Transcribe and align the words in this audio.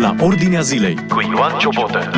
la 0.00 0.16
Ordinea 0.20 0.60
Zilei 0.60 0.94
cu 1.08 1.20
Ioan 1.20 1.58
Ciobotă. 1.58 2.10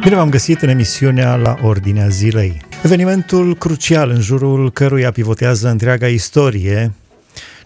Bine 0.00 0.14
v-am 0.14 0.30
găsit 0.30 0.62
în 0.62 0.68
emisiunea 0.68 1.36
la 1.36 1.58
Ordinea 1.62 2.08
Zilei. 2.08 2.60
Evenimentul 2.82 3.56
crucial 3.56 4.10
în 4.10 4.20
jurul 4.20 4.72
căruia 4.72 5.10
pivotează 5.12 5.68
întreaga 5.68 6.06
istorie, 6.06 6.92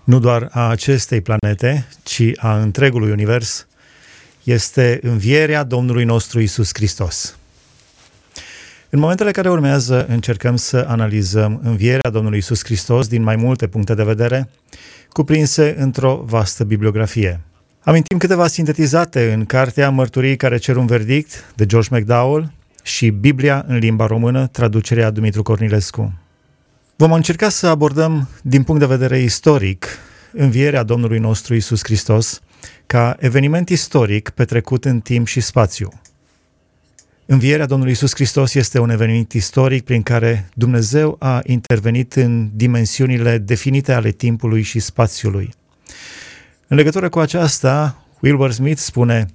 nu 0.05 0.19
doar 0.19 0.49
a 0.51 0.69
acestei 0.69 1.21
planete, 1.21 1.87
ci 2.03 2.23
a 2.37 2.57
întregului 2.61 3.11
univers, 3.11 3.67
este 4.43 4.99
învierea 5.03 5.63
Domnului 5.63 6.05
nostru 6.05 6.41
Isus 6.41 6.71
Hristos. 6.73 7.37
În 8.91 8.99
momentele 8.99 9.31
care 9.31 9.51
urmează, 9.51 10.07
încercăm 10.09 10.57
să 10.57 10.85
analizăm 10.89 11.61
învierea 11.63 12.11
Domnului 12.11 12.39
Isus 12.39 12.65
Hristos 12.65 13.09
din 13.09 13.23
mai 13.23 13.37
multe 13.37 13.67
puncte 13.67 13.95
de 13.95 14.03
vedere, 14.05 14.49
cuprinse 15.17 15.75
într-o 15.79 16.23
vastă 16.27 16.65
bibliografie. 16.65 17.41
Amintim 17.81 18.19
câteva 18.19 18.47
sintetizate 18.47 19.33
în 19.33 19.45
cartea 19.45 19.91
Mărturii 19.91 20.37
care 20.37 20.57
cer 20.57 20.77
un 20.77 20.87
verdict 20.87 21.53
de 21.55 21.67
George 21.67 21.89
McDowell 21.93 22.53
și 22.83 23.11
Biblia 23.11 23.65
în 23.67 23.77
limba 23.77 24.07
română, 24.07 24.47
traducerea 24.47 25.11
Dumitru 25.11 25.43
Cornilescu. 25.43 26.13
Vom 26.97 27.13
încerca 27.13 27.49
să 27.49 27.67
abordăm 27.67 28.29
din 28.43 28.63
punct 28.63 28.81
de 28.81 28.87
vedere 28.87 29.19
istoric 29.19 29.87
învierea 30.33 30.83
Domnului 30.83 31.19
nostru 31.19 31.55
Isus 31.55 31.81
Hristos 31.83 32.41
ca 32.87 33.17
eveniment 33.19 33.69
istoric 33.69 34.29
petrecut 34.29 34.85
în 34.85 35.01
timp 35.01 35.27
și 35.27 35.41
spațiu. 35.41 35.89
Învierea 37.29 37.67
Domnului 37.67 37.93
Isus 37.93 38.15
Hristos 38.15 38.55
este 38.55 38.79
un 38.79 38.91
eveniment 38.91 39.33
istoric 39.33 39.85
prin 39.85 40.03
care 40.03 40.49
Dumnezeu 40.55 41.17
a 41.19 41.41
intervenit 41.45 42.15
în 42.15 42.51
dimensiunile 42.55 43.39
definite 43.39 43.93
ale 43.93 44.11
timpului 44.11 44.63
și 44.63 44.79
spațiului. 44.79 45.55
În 46.67 46.77
legătură 46.77 47.09
cu 47.09 47.19
aceasta, 47.19 48.05
Wilbur 48.21 48.53
Smith 48.53 48.81
spune 48.81 49.27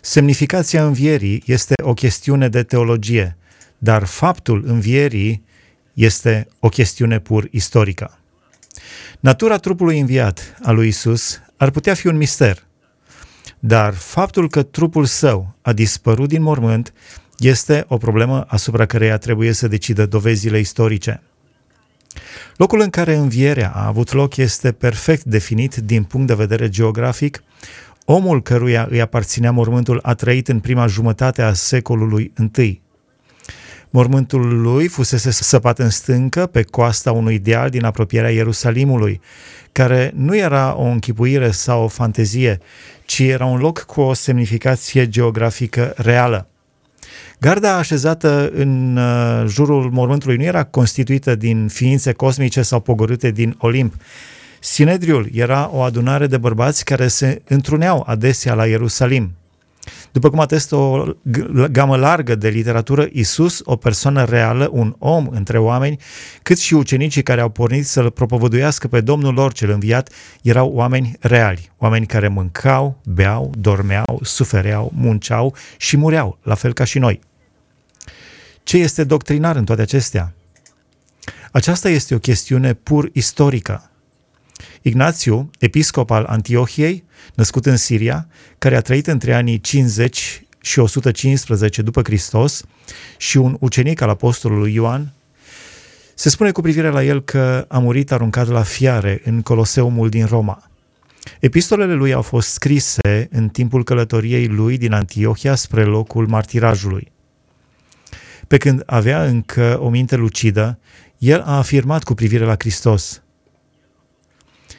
Semnificația 0.00 0.86
învierii 0.86 1.42
este 1.46 1.74
o 1.82 1.94
chestiune 1.94 2.48
de 2.48 2.62
teologie, 2.62 3.36
dar 3.78 4.04
faptul 4.04 4.62
învierii 4.66 5.44
este 5.92 6.48
o 6.60 6.68
chestiune 6.68 7.18
pur 7.18 7.48
istorică. 7.50 8.18
Natura 9.20 9.56
trupului 9.56 10.00
înviat 10.00 10.56
al 10.62 10.74
lui 10.74 10.88
Isus 10.88 11.40
ar 11.56 11.70
putea 11.70 11.94
fi 11.94 12.06
un 12.06 12.16
mister, 12.16 12.66
dar 13.58 13.94
faptul 13.94 14.48
că 14.48 14.62
trupul 14.62 15.04
său 15.04 15.54
a 15.62 15.72
dispărut 15.72 16.28
din 16.28 16.42
mormânt 16.42 16.92
este 17.38 17.84
o 17.88 17.96
problemă 17.96 18.44
asupra 18.48 18.86
căreia 18.86 19.18
trebuie 19.18 19.52
să 19.52 19.68
decidă 19.68 20.06
dovezile 20.06 20.58
istorice. 20.58 21.22
Locul 22.56 22.80
în 22.80 22.90
care 22.90 23.14
învierea 23.14 23.72
a 23.74 23.86
avut 23.86 24.12
loc 24.12 24.36
este 24.36 24.72
perfect 24.72 25.24
definit 25.24 25.76
din 25.76 26.02
punct 26.02 26.26
de 26.26 26.34
vedere 26.34 26.68
geografic. 26.68 27.42
Omul 28.04 28.42
căruia 28.42 28.86
îi 28.90 29.00
aparținea 29.00 29.50
mormântul 29.50 29.98
a 30.02 30.14
trăit 30.14 30.48
în 30.48 30.60
prima 30.60 30.86
jumătate 30.86 31.42
a 31.42 31.52
secolului 31.52 32.32
I. 32.56 32.80
Mormântul 33.90 34.60
lui 34.60 34.88
fusese 34.88 35.30
săpat 35.30 35.78
în 35.78 35.90
stâncă 35.90 36.46
pe 36.46 36.62
coasta 36.62 37.12
unui 37.12 37.38
deal 37.38 37.70
din 37.70 37.84
apropierea 37.84 38.30
Ierusalimului, 38.30 39.20
care 39.72 40.12
nu 40.14 40.36
era 40.36 40.74
o 40.76 40.82
închipuire 40.82 41.50
sau 41.50 41.82
o 41.82 41.88
fantezie, 41.88 42.58
ci 43.04 43.18
era 43.18 43.44
un 43.44 43.58
loc 43.58 43.80
cu 43.80 44.00
o 44.00 44.12
semnificație 44.12 45.08
geografică 45.08 45.92
reală. 45.96 46.48
Garda 47.40 47.76
așezată 47.76 48.50
în 48.54 48.96
uh, 48.96 49.44
jurul 49.46 49.90
mormântului 49.90 50.36
nu 50.36 50.42
era 50.42 50.64
constituită 50.64 51.34
din 51.34 51.68
ființe 51.68 52.12
cosmice 52.12 52.62
sau 52.62 52.80
pogorâte 52.80 53.30
din 53.30 53.54
Olimp. 53.58 53.94
Sinedriul 54.60 55.28
era 55.32 55.70
o 55.72 55.80
adunare 55.80 56.26
de 56.26 56.36
bărbați 56.36 56.84
care 56.84 57.08
se 57.08 57.42
întruneau 57.48 58.04
adesea 58.06 58.54
la 58.54 58.66
Ierusalim. 58.66 59.32
După 60.12 60.30
cum 60.30 60.40
atestă 60.40 60.74
o 60.76 61.04
gamă 61.70 61.96
largă 61.96 62.34
de 62.34 62.48
literatură, 62.48 63.08
Isus, 63.12 63.60
o 63.64 63.76
persoană 63.76 64.24
reală, 64.24 64.68
un 64.72 64.94
om 64.98 65.28
între 65.30 65.58
oameni, 65.58 65.98
cât 66.42 66.58
și 66.58 66.74
ucenicii 66.74 67.22
care 67.22 67.40
au 67.40 67.48
pornit 67.48 67.86
să-L 67.86 68.10
propovăduiască 68.10 68.88
pe 68.88 69.00
Domnul 69.00 69.34
lor 69.34 69.52
cel 69.52 69.70
înviat, 69.70 70.12
erau 70.42 70.72
oameni 70.72 71.16
reali, 71.20 71.70
oameni 71.76 72.06
care 72.06 72.28
mâncau, 72.28 73.00
beau, 73.04 73.52
dormeau, 73.58 74.20
sufereau, 74.22 74.92
munceau 74.94 75.54
și 75.76 75.96
mureau, 75.96 76.38
la 76.42 76.54
fel 76.54 76.72
ca 76.72 76.84
și 76.84 76.98
noi. 76.98 77.20
Ce 78.62 78.76
este 78.76 79.04
doctrinar 79.04 79.56
în 79.56 79.64
toate 79.64 79.82
acestea? 79.82 80.34
Aceasta 81.52 81.88
este 81.88 82.14
o 82.14 82.18
chestiune 82.18 82.74
pur 82.74 83.10
istorică. 83.12 83.87
Ignațiu, 84.82 85.50
episcop 85.58 86.10
al 86.10 86.24
Antiohiei, 86.24 87.04
născut 87.34 87.66
în 87.66 87.76
Siria, 87.76 88.28
care 88.58 88.76
a 88.76 88.80
trăit 88.80 89.06
între 89.06 89.34
anii 89.34 89.60
50 89.60 90.42
și 90.60 90.78
115 90.78 91.82
după 91.82 92.02
Hristos 92.02 92.62
și 93.16 93.36
un 93.36 93.56
ucenic 93.60 94.00
al 94.00 94.08
apostolului 94.08 94.74
Ioan, 94.74 95.12
se 96.14 96.28
spune 96.28 96.50
cu 96.50 96.60
privire 96.60 96.88
la 96.88 97.04
el 97.04 97.22
că 97.22 97.64
a 97.68 97.78
murit 97.78 98.12
aruncat 98.12 98.48
la 98.48 98.62
fiare 98.62 99.20
în 99.24 99.42
Coloseumul 99.42 100.08
din 100.08 100.26
Roma. 100.26 100.70
Epistolele 101.40 101.94
lui 101.94 102.12
au 102.12 102.22
fost 102.22 102.48
scrise 102.48 103.28
în 103.30 103.48
timpul 103.48 103.84
călătoriei 103.84 104.46
lui 104.46 104.78
din 104.78 104.92
Antiohia 104.92 105.54
spre 105.54 105.84
locul 105.84 106.26
martirajului. 106.26 107.12
Pe 108.46 108.56
când 108.56 108.82
avea 108.86 109.24
încă 109.24 109.78
o 109.80 109.88
minte 109.88 110.16
lucidă, 110.16 110.78
el 111.18 111.40
a 111.40 111.56
afirmat 111.56 112.02
cu 112.02 112.14
privire 112.14 112.44
la 112.44 112.54
Hristos. 112.58 113.22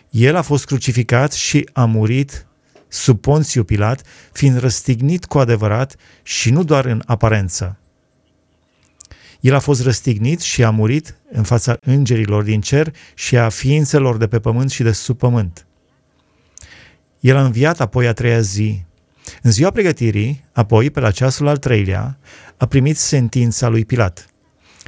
El 0.10 0.36
a 0.36 0.42
fost 0.42 0.66
crucificat 0.66 1.32
și 1.32 1.70
a 1.74 1.86
murit 1.86 2.46
sub 2.88 3.22
Ponțiu 3.22 3.64
Pilat, 3.64 4.02
fiind 4.32 4.60
răstignit 4.60 5.26
cu 5.26 5.40
adevărat 5.40 5.96
și 6.24 6.52
nu 6.52 6.64
doar 6.64 6.86
în 6.86 7.02
aparență. 7.06 7.78
El 9.40 9.56
a 9.56 9.60
fost 9.60 9.82
răstignit 9.82 10.40
și 10.40 10.64
a 10.64 10.70
murit 10.70 11.16
în 11.32 11.44
fața 11.44 11.78
îngerilor 11.82 12.44
din 12.44 12.62
cer 12.62 12.96
și 13.14 13.38
a 13.38 13.50
ființelor 13.50 14.18
de 14.18 14.28
pe 14.28 14.40
pământ 14.40 14.72
și 14.72 14.84
de 14.84 14.92
sub 14.92 15.18
pământ. 15.18 15.66
El 17.20 17.36
a 17.36 17.44
înviat 17.44 17.80
apoi 17.80 18.08
a 18.08 18.14
treia 18.14 18.40
zi. 18.40 18.84
În 19.42 19.52
ziua 19.52 19.72
pregătirii, 19.72 20.46
apoi, 20.52 20.90
pe 20.90 21.00
la 21.00 21.12
ceasul 21.12 21.48
al 21.48 21.58
treilea, 21.58 22.18
a 22.58 22.66
primit 22.66 22.98
sentința 22.98 23.68
lui 23.68 23.86
Pilat. 23.86 24.26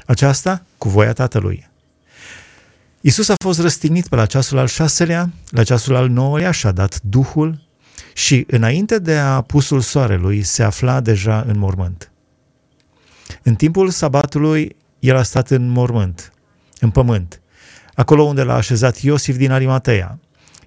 Aceasta 0.06 0.66
cu 0.78 0.90
voia 0.90 1.14
tatălui. 1.14 1.71
Isus 3.02 3.30
a 3.30 3.34
fost 3.44 3.60
răstignit 3.60 4.08
pe 4.08 4.16
la 4.16 4.26
ceasul 4.26 4.58
al 4.58 4.68
șaselea, 4.68 5.30
la 5.50 5.64
ceasul 5.64 5.96
al 5.96 6.10
nouălea 6.10 6.52
și-a 6.52 6.72
dat 6.72 7.02
Duhul 7.02 7.62
și 8.14 8.46
înainte 8.48 9.00
de 9.00 9.18
a 9.18 9.42
pusul 9.42 9.82
soarelui 9.82 10.44
se 10.44 10.64
afla 10.64 11.00
deja 11.00 11.44
în 11.48 11.60
mormânt. 11.60 12.12
În 13.44 13.56
timpul 13.56 13.90
sabatului 13.90 14.76
el 15.00 15.16
a 15.16 15.24
stat 15.24 15.50
în 15.50 15.68
mormânt, 15.68 16.34
în 16.80 16.90
pământ, 16.90 17.42
acolo 17.94 18.24
unde 18.24 18.44
l-a 18.44 18.56
așezat 18.56 18.98
Iosif 18.98 19.38
din 19.38 19.52
Arimatea. 19.52 20.20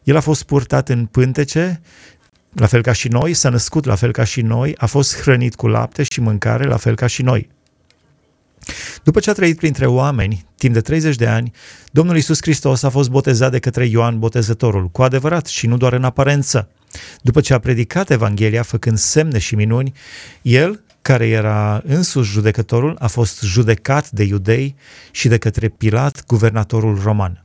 El 0.02 0.16
a 0.16 0.20
fost 0.20 0.42
purtat 0.42 0.88
în 0.88 1.06
pântece 1.06 1.80
la 2.52 2.66
fel 2.66 2.82
ca 2.82 2.92
și 2.92 3.08
noi, 3.08 3.34
s-a 3.34 3.48
născut 3.48 3.84
la 3.84 3.94
fel 3.94 4.12
ca 4.12 4.24
și 4.24 4.40
noi, 4.40 4.74
a 4.76 4.86
fost 4.86 5.20
hrănit 5.20 5.54
cu 5.54 5.66
lapte 5.66 6.02
și 6.02 6.20
mâncare 6.20 6.64
la 6.64 6.76
fel 6.76 6.94
ca 6.94 7.06
și 7.06 7.22
noi. 7.22 7.50
După 9.02 9.20
ce 9.20 9.30
a 9.30 9.32
trăit 9.32 9.56
printre 9.56 9.86
oameni, 9.86 10.46
timp 10.56 10.74
de 10.74 10.80
30 10.80 11.16
de 11.16 11.26
ani, 11.26 11.52
Domnul 11.90 12.16
Isus 12.16 12.38
Hristos 12.40 12.82
a 12.82 12.88
fost 12.88 13.10
botezat 13.10 13.50
de 13.50 13.58
către 13.58 13.86
Ioan 13.86 14.18
Botezătorul, 14.18 14.88
cu 14.88 15.02
adevărat 15.02 15.46
și 15.46 15.66
nu 15.66 15.76
doar 15.76 15.92
în 15.92 16.04
aparență. 16.04 16.68
După 17.22 17.40
ce 17.40 17.54
a 17.54 17.58
predicat 17.58 18.10
Evanghelia 18.10 18.62
făcând 18.62 18.98
semne 18.98 19.38
și 19.38 19.54
minuni, 19.54 19.92
el, 20.42 20.82
care 21.02 21.28
era 21.28 21.82
însuși 21.86 22.32
judecătorul, 22.32 22.96
a 22.98 23.06
fost 23.06 23.42
judecat 23.42 24.10
de 24.10 24.22
iudei 24.22 24.76
și 25.10 25.28
de 25.28 25.38
către 25.38 25.68
Pilat, 25.68 26.26
guvernatorul 26.26 27.00
roman. 27.02 27.44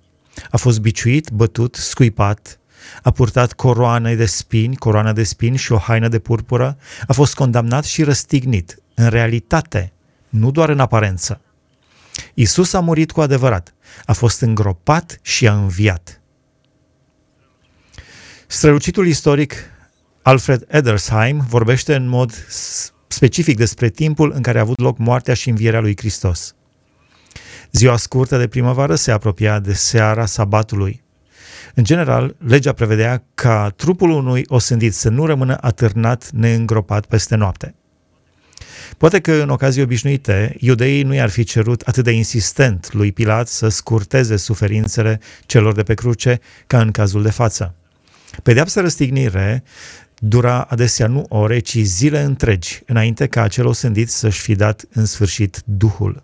A 0.52 0.58
fost 0.58 0.80
biciuit, 0.80 1.30
bătut, 1.30 1.76
scuipat, 1.76 2.60
a 3.04 3.12
purtat 3.12 3.54
coroane 3.54 4.16
de 4.16 4.26
spini, 4.26 4.76
coroana 4.76 5.14
de 5.14 5.24
spini 5.24 5.58
și 5.58 5.72
o 5.72 5.78
haină 5.78 6.08
de 6.08 6.20
purpură, 6.20 6.78
a 7.08 7.14
fost 7.14 7.36
condamnat 7.36 7.84
și 7.84 8.04
răstignit, 8.04 8.78
în 8.94 9.08
realitate, 9.08 9.94
nu 10.30 10.52
doar 10.52 10.70
în 10.70 10.80
aparență. 10.80 11.42
Isus 12.34 12.74
a 12.74 12.80
murit 12.80 13.12
cu 13.12 13.22
adevărat, 13.22 13.74
a 14.06 14.14
fost 14.14 14.42
îngropat 14.42 15.20
și 15.22 15.48
a 15.48 15.54
înviat. 15.54 16.22
Strălucitul 18.48 19.08
istoric 19.08 19.54
Alfred 20.22 20.66
Edersheim 20.68 21.46
vorbește 21.50 21.96
în 21.96 22.08
mod 22.08 22.32
specific 23.08 23.58
despre 23.58 23.90
timpul 23.90 24.32
în 24.36 24.42
care 24.42 24.58
a 24.58 24.62
avut 24.62 24.80
loc 24.80 24.98
moartea 24.98 25.34
și 25.34 25.50
învierea 25.50 25.80
lui 25.80 25.98
Hristos. 25.98 26.56
Ziua 27.72 27.98
scurtă 27.98 28.38
de 28.38 28.48
primăvară 28.48 28.96
se 28.96 29.12
apropia 29.12 29.60
de 29.60 29.74
seara 29.74 30.26
sabatului. 30.26 31.04
În 31.76 31.84
general, 31.84 32.36
legea 32.40 32.74
prevedea 32.74 33.24
ca 33.34 33.70
trupul 33.70 34.10
unui 34.10 34.44
osândit 34.48 34.94
să 34.94 35.10
nu 35.10 35.26
rămână 35.26 35.58
atârnat 35.62 36.30
neîngropat 36.32 37.06
peste 37.06 37.36
noapte. 37.36 37.76
Poate 39.00 39.20
că 39.20 39.32
în 39.32 39.50
ocazii 39.50 39.82
obișnuite, 39.82 40.56
iudeii 40.60 41.04
nu 41.04 41.14
i-ar 41.14 41.30
fi 41.30 41.44
cerut 41.44 41.82
atât 41.82 42.04
de 42.04 42.12
insistent 42.12 42.94
lui 42.94 43.12
Pilat 43.12 43.48
să 43.48 43.68
scurteze 43.68 44.38
suferințele 44.38 45.20
celor 45.46 45.74
de 45.74 45.84
pe 45.84 45.94
cruce 45.94 46.40
ca 46.68 46.82
în 46.82 46.92
cazul 46.92 47.24
de 47.24 47.30
față. 47.30 47.74
Pedeapsa 48.44 48.82
răstignire 48.82 49.64
dura 50.18 50.62
adesea 50.62 51.08
nu 51.08 51.26
ore, 51.30 51.60
ci 51.60 51.78
zile 51.78 52.22
întregi, 52.22 52.82
înainte 52.86 53.28
ca 53.28 53.42
acel 53.42 53.66
osândit 53.66 54.10
să-și 54.10 54.42
fi 54.42 54.56
dat 54.56 54.86
în 54.94 55.06
sfârșit 55.06 55.62
Duhul. 55.66 56.24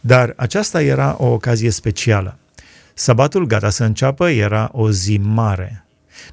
Dar 0.00 0.32
aceasta 0.36 0.82
era 0.82 1.16
o 1.18 1.26
ocazie 1.26 1.70
specială. 1.70 2.38
Sabatul 2.94 3.46
gata 3.46 3.70
să 3.70 3.84
înceapă 3.84 4.30
era 4.30 4.70
o 4.72 4.90
zi 4.90 5.18
mare, 5.18 5.84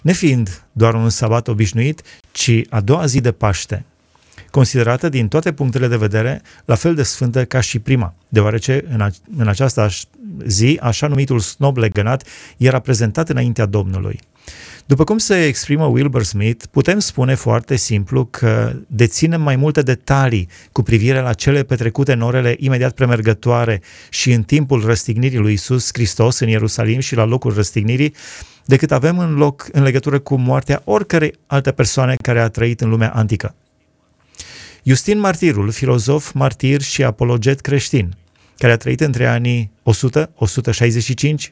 nefiind 0.01 0.63
doar 0.71 0.93
un 0.93 1.09
sabat 1.09 1.47
obișnuit, 1.47 2.01
ci 2.31 2.61
a 2.69 2.81
doua 2.81 3.05
zi 3.05 3.21
de 3.21 3.31
Paște, 3.31 3.85
considerată 4.57 5.09
din 5.09 5.27
toate 5.27 5.51
punctele 5.51 5.87
de 5.87 5.97
vedere 5.97 6.41
la 6.65 6.75
fel 6.75 6.95
de 6.95 7.03
sfântă 7.03 7.45
ca 7.45 7.59
și 7.59 7.79
prima, 7.79 8.13
deoarece 8.27 8.85
în, 8.89 9.01
a, 9.01 9.09
în 9.37 9.47
această 9.47 9.89
zi, 10.45 10.79
așa 10.81 11.07
numitul 11.07 11.39
snob 11.39 11.77
legănat 11.77 12.23
era 12.57 12.79
prezentat 12.79 13.29
înaintea 13.29 13.65
Domnului. 13.65 14.19
După 14.85 15.03
cum 15.03 15.17
se 15.17 15.45
exprimă 15.45 15.85
Wilbur 15.85 16.23
Smith, 16.23 16.65
putem 16.71 16.99
spune 16.99 17.35
foarte 17.35 17.75
simplu 17.75 18.25
că 18.25 18.73
deținem 18.87 19.41
mai 19.41 19.55
multe 19.55 19.81
detalii 19.81 20.47
cu 20.71 20.81
privire 20.81 21.19
la 21.19 21.33
cele 21.33 21.63
petrecute 21.63 22.13
în 22.13 22.21
orele 22.21 22.55
imediat 22.59 22.93
premergătoare 22.93 23.81
și 24.09 24.31
în 24.31 24.43
timpul 24.43 24.85
răstignirii 24.85 25.37
lui 25.37 25.53
Isus 25.53 25.89
Hristos 25.93 26.39
în 26.39 26.47
Ierusalim 26.47 26.99
și 26.99 27.15
la 27.15 27.25
locul 27.25 27.53
răstignirii, 27.53 28.13
decât 28.65 28.91
avem 28.91 29.19
în 29.19 29.33
loc 29.33 29.67
în 29.71 29.83
legătură 29.83 30.19
cu 30.19 30.35
moartea 30.35 30.81
oricărei 30.83 31.33
alte 31.47 31.71
persoane 31.71 32.15
care 32.21 32.39
a 32.39 32.47
trăit 32.47 32.81
în 32.81 32.89
lumea 32.89 33.11
antică. 33.11 33.55
Justin 34.87 35.19
Martirul, 35.19 35.71
filozof, 35.71 36.31
martir 36.31 36.81
și 36.81 37.03
apologet 37.03 37.61
creștin, 37.61 38.15
care 38.57 38.73
a 38.73 38.77
trăit 38.77 38.99
între 38.99 39.27
anii 39.27 39.71
100-165, 41.47 41.51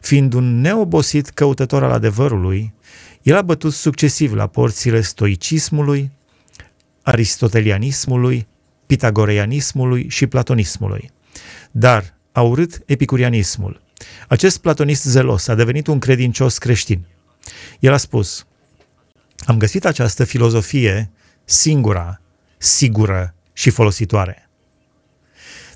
fiind 0.00 0.32
un 0.32 0.60
neobosit 0.60 1.28
căutător 1.28 1.82
al 1.82 1.90
adevărului, 1.90 2.74
el 3.22 3.36
a 3.36 3.42
bătut 3.42 3.72
succesiv 3.72 4.34
la 4.34 4.46
porțile 4.46 5.00
stoicismului, 5.00 6.10
aristotelianismului, 7.02 8.46
pitagoreanismului 8.86 10.08
și 10.08 10.26
platonismului. 10.26 11.10
Dar 11.70 12.14
a 12.32 12.42
urât 12.42 12.82
epicurianismul. 12.86 13.82
Acest 14.28 14.58
platonist 14.58 15.04
zelos 15.04 15.48
a 15.48 15.54
devenit 15.54 15.86
un 15.86 15.98
credincios 15.98 16.58
creștin. 16.58 17.06
El 17.80 17.92
a 17.92 17.96
spus, 17.96 18.46
am 19.46 19.58
găsit 19.58 19.84
această 19.84 20.24
filozofie 20.24 21.10
singura, 21.44 22.19
sigură 22.62 23.34
și 23.52 23.70
folositoare. 23.70 24.48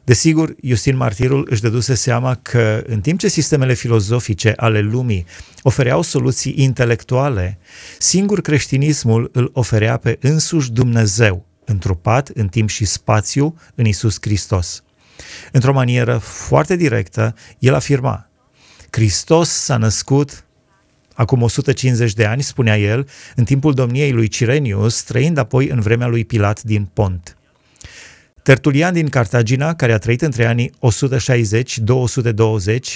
Desigur, 0.05 0.55
Justin 0.63 0.97
Martirul 0.97 1.47
își 1.51 1.61
dăduse 1.61 1.95
seama 1.95 2.35
că 2.35 2.83
în 2.87 3.01
timp 3.01 3.19
ce 3.19 3.29
sistemele 3.29 3.75
filozofice 3.75 4.53
ale 4.57 4.81
lumii 4.81 5.27
ofereau 5.63 6.03
soluții 6.03 6.55
intelectuale, 6.57 7.59
singur 7.99 8.41
creștinismul 8.41 9.31
îl 9.33 9.51
oferea 9.53 9.97
pe 9.97 10.19
însuși 10.21 10.73
Dumnezeu, 10.73 11.47
întrupat 11.65 12.29
în 12.29 12.49
timp 12.49 12.69
și 12.69 12.85
spațiu 12.85 13.59
în 13.75 13.85
Isus 13.85 14.17
Hristos. 14.21 14.83
Într-o 15.53 15.73
manieră 15.73 16.19
foarte 16.19 16.77
directă, 16.77 17.35
el 17.59 17.75
afirma, 17.75 18.29
Hristos 18.91 19.49
s-a 19.49 19.77
născut 19.77 20.44
acum 21.15 21.43
150 21.43 22.13
de 22.13 22.25
ani, 22.25 22.43
spunea 22.43 22.79
el, 22.79 23.09
în 23.37 23.45
timpul 23.45 23.75
domniei 23.75 24.13
lui 24.13 24.29
Cirenius, 24.29 25.03
trăind 25.03 25.39
apoi 25.39 25.69
în 25.69 25.81
vremea 25.81 26.07
lui 26.07 26.25
Pilat 26.25 26.63
din 26.63 26.89
Pont. 26.93 27.37
Tertulian 28.43 28.93
din 28.93 29.09
Cartagina, 29.09 29.75
care 29.75 29.93
a 29.93 29.99
trăit 29.99 30.23
între 30.23 30.47
anii 30.47 30.71
160-220 30.71 30.75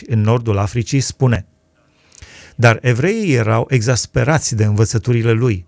în 0.06 0.20
nordul 0.20 0.59
Africii, 0.59 1.00
spune 1.00 1.47
Dar 2.56 2.79
evreii 2.81 3.32
erau 3.32 3.67
exasperați 3.70 4.56
de 4.56 4.65
învățăturile 4.65 5.32
lui, 5.32 5.67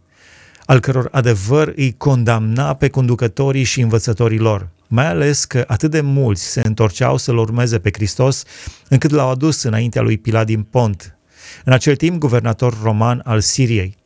al 0.70 0.80
căror 0.80 1.08
adevăr 1.10 1.72
îi 1.76 1.94
condamna 1.96 2.74
pe 2.74 2.88
conducătorii 2.88 3.62
și 3.62 3.80
învățătorii 3.80 4.38
lor, 4.38 4.68
mai 4.88 5.06
ales 5.06 5.44
că 5.44 5.64
atât 5.66 5.90
de 5.90 6.00
mulți 6.00 6.42
se 6.42 6.60
întorceau 6.64 7.16
să-L 7.16 7.38
urmeze 7.38 7.78
pe 7.78 7.90
Hristos, 7.92 8.44
încât 8.88 9.10
l-au 9.10 9.30
adus 9.30 9.62
înaintea 9.62 10.02
lui 10.02 10.18
Pilat 10.18 10.46
din 10.46 10.62
Pont, 10.62 11.18
în 11.64 11.72
acel 11.72 11.96
timp 11.96 12.18
guvernator 12.18 12.78
roman 12.82 13.20
al 13.24 13.40
Siriei. 13.40 13.96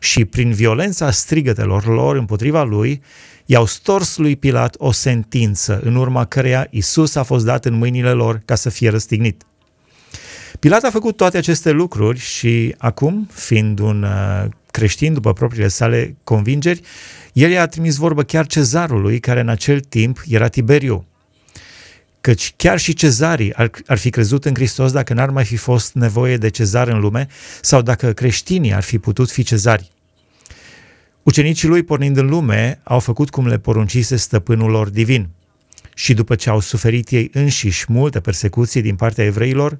Și 0.00 0.24
prin 0.24 0.52
violența 0.52 1.10
strigătelor 1.10 1.86
lor 1.86 2.16
împotriva 2.16 2.62
lui, 2.62 3.02
i-au 3.46 3.66
stors 3.66 4.16
lui 4.16 4.36
Pilat 4.36 4.74
o 4.78 4.92
sentință, 4.92 5.80
în 5.84 5.94
urma 5.94 6.24
căreia 6.24 6.66
Isus 6.70 7.14
a 7.14 7.22
fost 7.22 7.44
dat 7.44 7.64
în 7.64 7.74
mâinile 7.74 8.12
lor 8.12 8.42
ca 8.44 8.54
să 8.54 8.70
fie 8.70 8.90
răstignit. 8.90 9.42
Pilat 10.58 10.84
a 10.84 10.90
făcut 10.90 11.16
toate 11.16 11.36
aceste 11.36 11.70
lucruri 11.70 12.18
și 12.18 12.74
acum, 12.78 13.28
fiind 13.32 13.78
un 13.78 14.02
uh, 14.02 14.44
creștin 14.70 15.12
după 15.12 15.32
propriile 15.32 15.68
sale 15.68 16.16
convingeri, 16.24 16.80
el 17.32 17.50
i-a 17.50 17.66
trimis 17.66 17.96
vorbă 17.96 18.22
chiar 18.22 18.46
cezarului, 18.46 19.20
care 19.20 19.40
în 19.40 19.48
acel 19.48 19.80
timp 19.80 20.22
era 20.28 20.48
Tiberiu. 20.48 21.06
Căci 22.24 22.54
chiar 22.56 22.78
și 22.78 22.94
cezarii 22.94 23.54
ar, 23.54 23.70
ar 23.86 23.98
fi 23.98 24.10
crezut 24.10 24.44
în 24.44 24.54
Hristos 24.54 24.92
dacă 24.92 25.14
n-ar 25.14 25.30
mai 25.30 25.44
fi 25.44 25.56
fost 25.56 25.94
nevoie 25.94 26.36
de 26.36 26.48
cezar 26.48 26.88
în 26.88 27.00
lume 27.00 27.26
sau 27.60 27.82
dacă 27.82 28.12
creștinii 28.12 28.74
ar 28.74 28.82
fi 28.82 28.98
putut 28.98 29.30
fi 29.30 29.42
cezari. 29.42 29.90
Ucenicii 31.22 31.68
lui, 31.68 31.82
pornind 31.82 32.16
în 32.16 32.26
lume, 32.26 32.80
au 32.82 32.98
făcut 32.98 33.30
cum 33.30 33.46
le 33.46 33.58
poruncise 33.58 34.16
stăpânul 34.16 34.70
lor 34.70 34.88
divin. 34.88 35.28
Și 35.94 36.14
după 36.14 36.34
ce 36.34 36.50
au 36.50 36.60
suferit 36.60 37.08
ei 37.10 37.30
înșiși 37.32 37.84
multe 37.88 38.20
persecuții 38.20 38.82
din 38.82 38.96
partea 38.96 39.24
evreilor, 39.24 39.78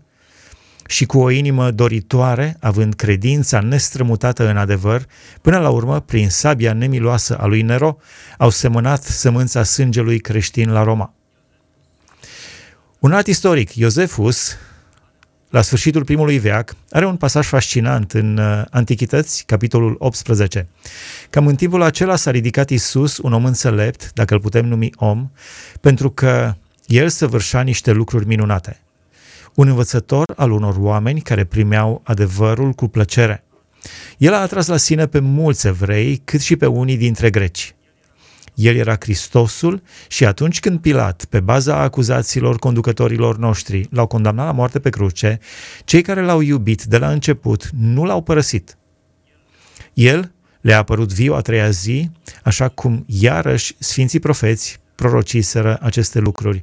și 0.87 1.05
cu 1.05 1.19
o 1.19 1.31
inimă 1.31 1.71
doritoare, 1.71 2.57
având 2.61 2.95
credința 2.95 3.61
nestrămutată 3.61 4.49
în 4.49 4.57
adevăr, 4.57 5.07
până 5.41 5.59
la 5.59 5.71
urmă, 5.71 6.01
prin 6.01 6.31
sabia 6.31 6.73
nemiloasă 6.73 7.39
a 7.39 7.47
lui 7.47 7.63
Nero, 7.63 7.97
au 8.39 8.51
semănat 8.51 9.03
sămânța 9.03 9.63
sângelui 9.63 10.19
creștin 10.19 10.73
la 10.73 10.83
Roma. 10.83 11.15
Un 13.05 13.13
alt 13.13 13.27
istoric, 13.27 13.75
Iosefus, 13.75 14.57
la 15.51 15.61
sfârșitul 15.61 16.05
primului 16.05 16.39
veac, 16.39 16.77
are 16.91 17.07
un 17.07 17.17
pasaj 17.17 17.47
fascinant 17.47 18.13
în 18.13 18.37
uh, 18.37 18.63
Antichități, 18.71 19.45
capitolul 19.47 19.97
18. 19.99 20.69
Cam 21.31 21.47
în 21.47 21.55
timpul 21.55 21.83
acela 21.83 22.17
s-a 22.17 22.31
ridicat 22.31 22.71
Isus, 22.71 23.19
un 23.19 23.33
om 23.33 23.45
înțelept, 23.45 24.13
dacă 24.13 24.35
îl 24.35 24.41
putem 24.41 24.67
numi 24.67 24.91
om, 24.97 25.31
pentru 25.81 26.11
că 26.11 26.55
el 26.87 27.09
săvârșea 27.09 27.61
niște 27.61 27.93
lucruri 27.93 28.27
minunate. 28.27 28.81
Un 29.55 29.69
învățător 29.69 30.25
al 30.37 30.51
unor 30.51 30.77
oameni 30.79 31.21
care 31.21 31.45
primeau 31.45 32.01
adevărul 32.05 32.73
cu 32.73 32.89
plăcere. 32.89 33.45
El 34.19 34.35
a 34.35 34.41
atras 34.41 34.67
la 34.67 34.77
sine 34.77 35.07
pe 35.07 35.19
mulți 35.19 35.67
evrei, 35.67 36.21
cât 36.25 36.41
și 36.41 36.57
pe 36.57 36.67
unii 36.67 36.97
dintre 36.97 37.31
greci. 37.31 37.75
El 38.55 38.77
era 38.77 38.97
Hristosul 39.01 39.83
și 40.09 40.25
atunci 40.25 40.61
când 40.61 40.81
Pilat, 40.81 41.25
pe 41.25 41.41
baza 41.41 41.77
acuzațiilor 41.77 42.59
conducătorilor 42.59 43.39
noștri, 43.39 43.89
l-au 43.91 44.07
condamnat 44.07 44.47
la 44.47 44.53
moarte 44.53 44.79
pe 44.79 44.91
cruce, 44.91 45.39
cei 45.85 46.03
care 46.03 46.21
l-au 46.21 46.41
iubit 46.41 46.83
de 46.83 46.99
la 46.99 47.11
început 47.11 47.71
nu 47.79 48.05
l-au 48.05 48.23
părăsit. 48.23 48.77
El 49.93 50.33
le-a 50.61 50.79
apărut 50.79 51.13
viu 51.13 51.35
a 51.35 51.41
treia 51.41 51.71
zi, 51.71 52.11
așa 52.43 52.69
cum 52.69 53.05
iarăși 53.07 53.75
sfinții 53.79 54.21
profeți 54.21 54.81
prorociseră 54.95 55.79
aceste 55.83 56.19
lucruri, 56.19 56.63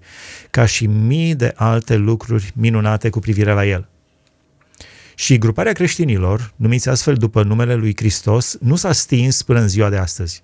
ca 0.49 0.65
și 0.65 0.85
mii 0.87 1.35
de 1.35 1.53
alte 1.55 1.95
lucruri 1.95 2.51
minunate 2.55 3.09
cu 3.09 3.19
privire 3.19 3.53
la 3.53 3.65
el. 3.65 3.89
Și 5.15 5.37
gruparea 5.37 5.73
creștinilor, 5.73 6.53
numiți 6.55 6.89
astfel 6.89 7.15
după 7.15 7.43
numele 7.43 7.75
lui 7.75 7.93
Hristos, 7.95 8.57
nu 8.59 8.75
s-a 8.75 8.91
stins 8.91 9.41
până 9.41 9.59
în 9.59 9.67
ziua 9.67 9.89
de 9.89 9.97
astăzi. 9.97 10.43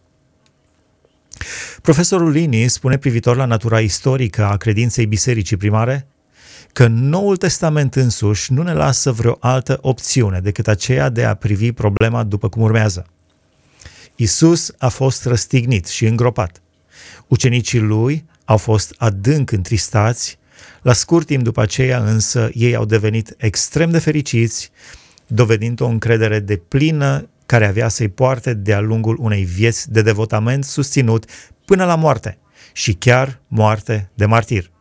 Profesorul 1.81 2.29
Lini 2.29 2.67
spune 2.67 2.97
privitor 2.97 3.35
la 3.35 3.45
natura 3.45 3.79
istorică 3.79 4.45
a 4.45 4.57
credinței 4.57 5.05
bisericii 5.05 5.57
primare 5.57 6.07
că 6.73 6.87
Noul 6.87 7.37
Testament 7.37 7.95
însuși 7.95 8.53
nu 8.53 8.61
ne 8.61 8.73
lasă 8.73 9.11
vreo 9.11 9.37
altă 9.39 9.77
opțiune 9.81 10.39
decât 10.39 10.67
aceea 10.67 11.09
de 11.09 11.23
a 11.23 11.33
privi 11.33 11.71
problema 11.71 12.23
după 12.23 12.49
cum 12.49 12.61
urmează. 12.61 13.05
Isus 14.15 14.71
a 14.77 14.87
fost 14.87 15.25
răstignit 15.25 15.87
și 15.87 16.05
îngropat. 16.05 16.61
Ucenicii 17.27 17.79
lui 17.79 18.25
au 18.45 18.57
fost 18.57 18.93
adânc 18.97 19.51
întristați, 19.51 20.37
la 20.81 20.93
scurt 20.93 21.25
timp 21.25 21.43
după 21.43 21.61
aceea 21.61 22.03
însă 22.03 22.49
ei 22.53 22.75
au 22.75 22.85
devenit 22.85 23.33
extrem 23.37 23.91
de 23.91 23.99
fericiți, 23.99 24.71
dovedind 25.27 25.81
o 25.81 25.85
încredere 25.85 26.39
de 26.39 26.57
plină 26.57 27.29
care 27.47 27.67
avea 27.67 27.87
să-i 27.87 28.07
poarte 28.07 28.53
de-a 28.53 28.79
lungul 28.79 29.17
unei 29.19 29.43
vieți 29.43 29.91
de 29.91 30.01
devotament 30.01 30.63
susținut 30.63 31.25
până 31.65 31.85
la 31.85 31.95
moarte 31.95 32.37
și 32.73 32.93
chiar 32.93 33.41
moarte 33.47 34.09
de 34.13 34.25
martir. 34.25 34.71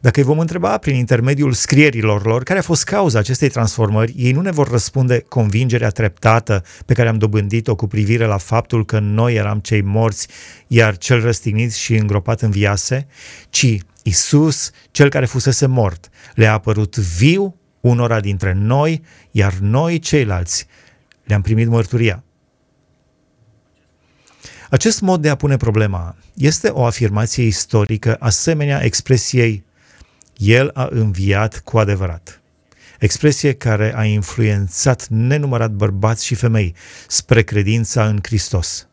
Dacă 0.00 0.20
îi 0.20 0.26
vom 0.26 0.38
întreba 0.38 0.78
prin 0.78 0.94
intermediul 0.94 1.52
scrierilor 1.52 2.26
lor 2.26 2.42
care 2.42 2.58
a 2.58 2.62
fost 2.62 2.84
cauza 2.84 3.18
acestei 3.18 3.48
transformări, 3.48 4.14
ei 4.16 4.32
nu 4.32 4.40
ne 4.40 4.50
vor 4.50 4.70
răspunde 4.70 5.24
convingerea 5.28 5.88
treptată 5.88 6.64
pe 6.86 6.94
care 6.94 7.08
am 7.08 7.18
dobândit-o 7.18 7.74
cu 7.74 7.86
privire 7.86 8.24
la 8.24 8.36
faptul 8.36 8.84
că 8.84 8.98
noi 8.98 9.34
eram 9.34 9.58
cei 9.58 9.82
morți, 9.82 10.28
iar 10.66 10.96
cel 10.96 11.20
răstignit 11.20 11.72
și 11.72 11.94
îngropat 11.94 12.40
în 12.40 12.50
viase, 12.50 13.06
ci 13.50 13.78
Isus, 14.02 14.70
cel 14.90 15.08
care 15.08 15.26
fusese 15.26 15.66
mort, 15.66 16.08
le-a 16.34 16.52
apărut 16.52 16.96
viu 16.96 17.56
unora 17.80 18.20
dintre 18.20 18.52
noi, 18.52 19.02
iar 19.30 19.52
noi 19.60 19.98
ceilalți 19.98 20.66
le-am 21.24 21.42
primit 21.42 21.68
mărturia. 21.68 22.24
Acest 24.70 25.00
mod 25.00 25.22
de 25.22 25.28
a 25.28 25.34
pune 25.34 25.56
problema 25.56 26.16
este 26.34 26.68
o 26.68 26.84
afirmație 26.84 27.44
istorică 27.44 28.16
asemenea 28.18 28.84
expresiei 28.84 29.64
El 30.36 30.70
a 30.74 30.88
înviat 30.90 31.58
cu 31.58 31.78
adevărat. 31.78 32.42
Expresie 32.98 33.52
care 33.52 33.96
a 33.96 34.04
influențat 34.04 35.06
nenumărat 35.08 35.70
bărbați 35.70 36.26
și 36.26 36.34
femei 36.34 36.74
spre 37.08 37.42
credința 37.42 38.06
în 38.06 38.18
Hristos. 38.22 38.86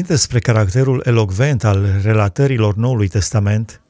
Vorbind 0.00 0.20
despre 0.20 0.52
caracterul 0.52 1.02
elocvent 1.06 1.64
al 1.64 2.00
relatărilor 2.02 2.74
Noului 2.74 3.08
Testament, 3.08 3.80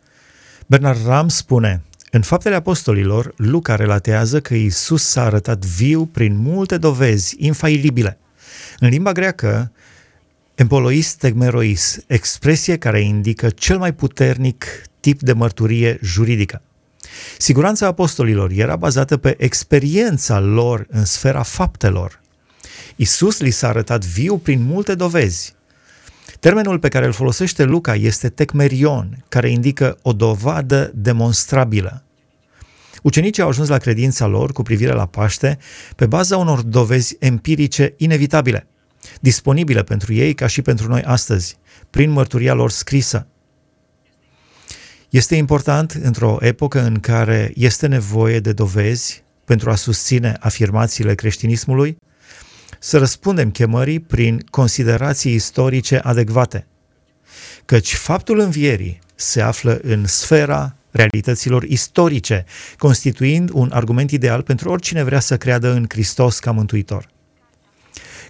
Bernard 0.67 1.07
Ram 1.07 1.29
spune, 1.29 1.83
în 2.11 2.23
Faptele 2.23 2.55
Apostolilor, 2.55 3.33
Luca 3.37 3.75
relatează 3.75 4.41
că 4.41 4.55
Isus 4.55 5.05
s-a 5.05 5.25
arătat 5.25 5.65
viu 5.65 6.07
prin 6.07 6.37
multe 6.37 6.77
dovezi 6.77 7.35
infailibile. 7.39 8.19
În 8.79 8.89
limba 8.89 9.13
greacă, 9.13 9.73
empolois 10.55 11.15
tegmerois, 11.15 11.99
expresie 12.07 12.77
care 12.77 13.01
indică 13.01 13.51
cel 13.51 13.79
mai 13.79 13.95
puternic 13.95 14.65
tip 15.01 15.21
de 15.21 15.33
mărturie 15.33 15.99
juridică. 16.03 16.63
Siguranța 17.39 17.87
apostolilor 17.87 18.51
era 18.51 18.77
bazată 18.77 19.17
pe 19.17 19.35
experiența 19.39 20.39
lor 20.39 20.87
în 20.89 21.05
sfera 21.05 21.43
faptelor. 21.43 22.21
Isus 22.97 23.41
li 23.41 23.51
s-a 23.51 23.69
arătat 23.69 24.05
viu 24.05 24.39
prin 24.39 24.63
multe 24.63 24.95
dovezi, 24.95 25.59
Termenul 26.41 26.79
pe 26.79 26.89
care 26.89 27.07
îl 27.07 27.13
folosește 27.13 27.65
Luca 27.65 27.95
este 27.95 28.29
tecmerion, 28.29 29.25
care 29.29 29.51
indică 29.51 29.99
o 30.03 30.13
dovadă 30.13 30.93
demonstrabilă. 30.95 32.03
Ucenicii 33.03 33.43
au 33.43 33.49
ajuns 33.49 33.69
la 33.69 33.79
credința 33.79 34.27
lor 34.27 34.53
cu 34.53 34.63
privire 34.63 34.93
la 34.93 35.07
Paște 35.07 35.59
pe 35.97 36.07
baza 36.07 36.37
unor 36.37 36.63
dovezi 36.63 37.17
empirice 37.19 37.95
inevitabile, 37.97 38.67
disponibile 39.21 39.83
pentru 39.83 40.13
ei 40.13 40.35
ca 40.35 40.47
și 40.47 40.63
pentru 40.63 40.89
noi 40.89 41.03
astăzi, 41.03 41.57
prin 41.91 42.11
mărturia 42.11 42.55
lor 42.55 42.71
scrisă. 42.71 43.27
Este 45.11 45.37
important, 45.37 45.91
într-o 46.03 46.37
epocă 46.41 46.83
în 46.83 47.01
care 47.01 47.53
este 47.55 47.87
nevoie 47.87 48.41
de 48.41 48.53
dovezi 48.53 49.23
pentru 49.45 49.71
a 49.71 49.75
susține 49.75 50.37
afirmațiile 50.41 51.15
creștinismului, 51.15 51.97
să 52.83 52.99
răspundem 52.99 53.51
chemării 53.51 54.01
prin 54.01 54.45
considerații 54.51 55.35
istorice 55.35 55.99
adecvate. 55.99 56.67
Căci 57.65 57.95
faptul 57.95 58.39
învierii 58.39 58.99
se 59.15 59.41
află 59.41 59.81
în 59.83 60.07
sfera 60.07 60.77
realităților 60.91 61.63
istorice, 61.63 62.45
constituind 62.79 63.51
un 63.53 63.71
argument 63.73 64.11
ideal 64.11 64.43
pentru 64.43 64.71
oricine 64.71 65.03
vrea 65.03 65.21
să 65.21 65.37
creadă 65.37 65.73
în 65.73 65.85
Hristos 65.89 66.39
ca 66.39 66.51
mântuitor. 66.51 67.09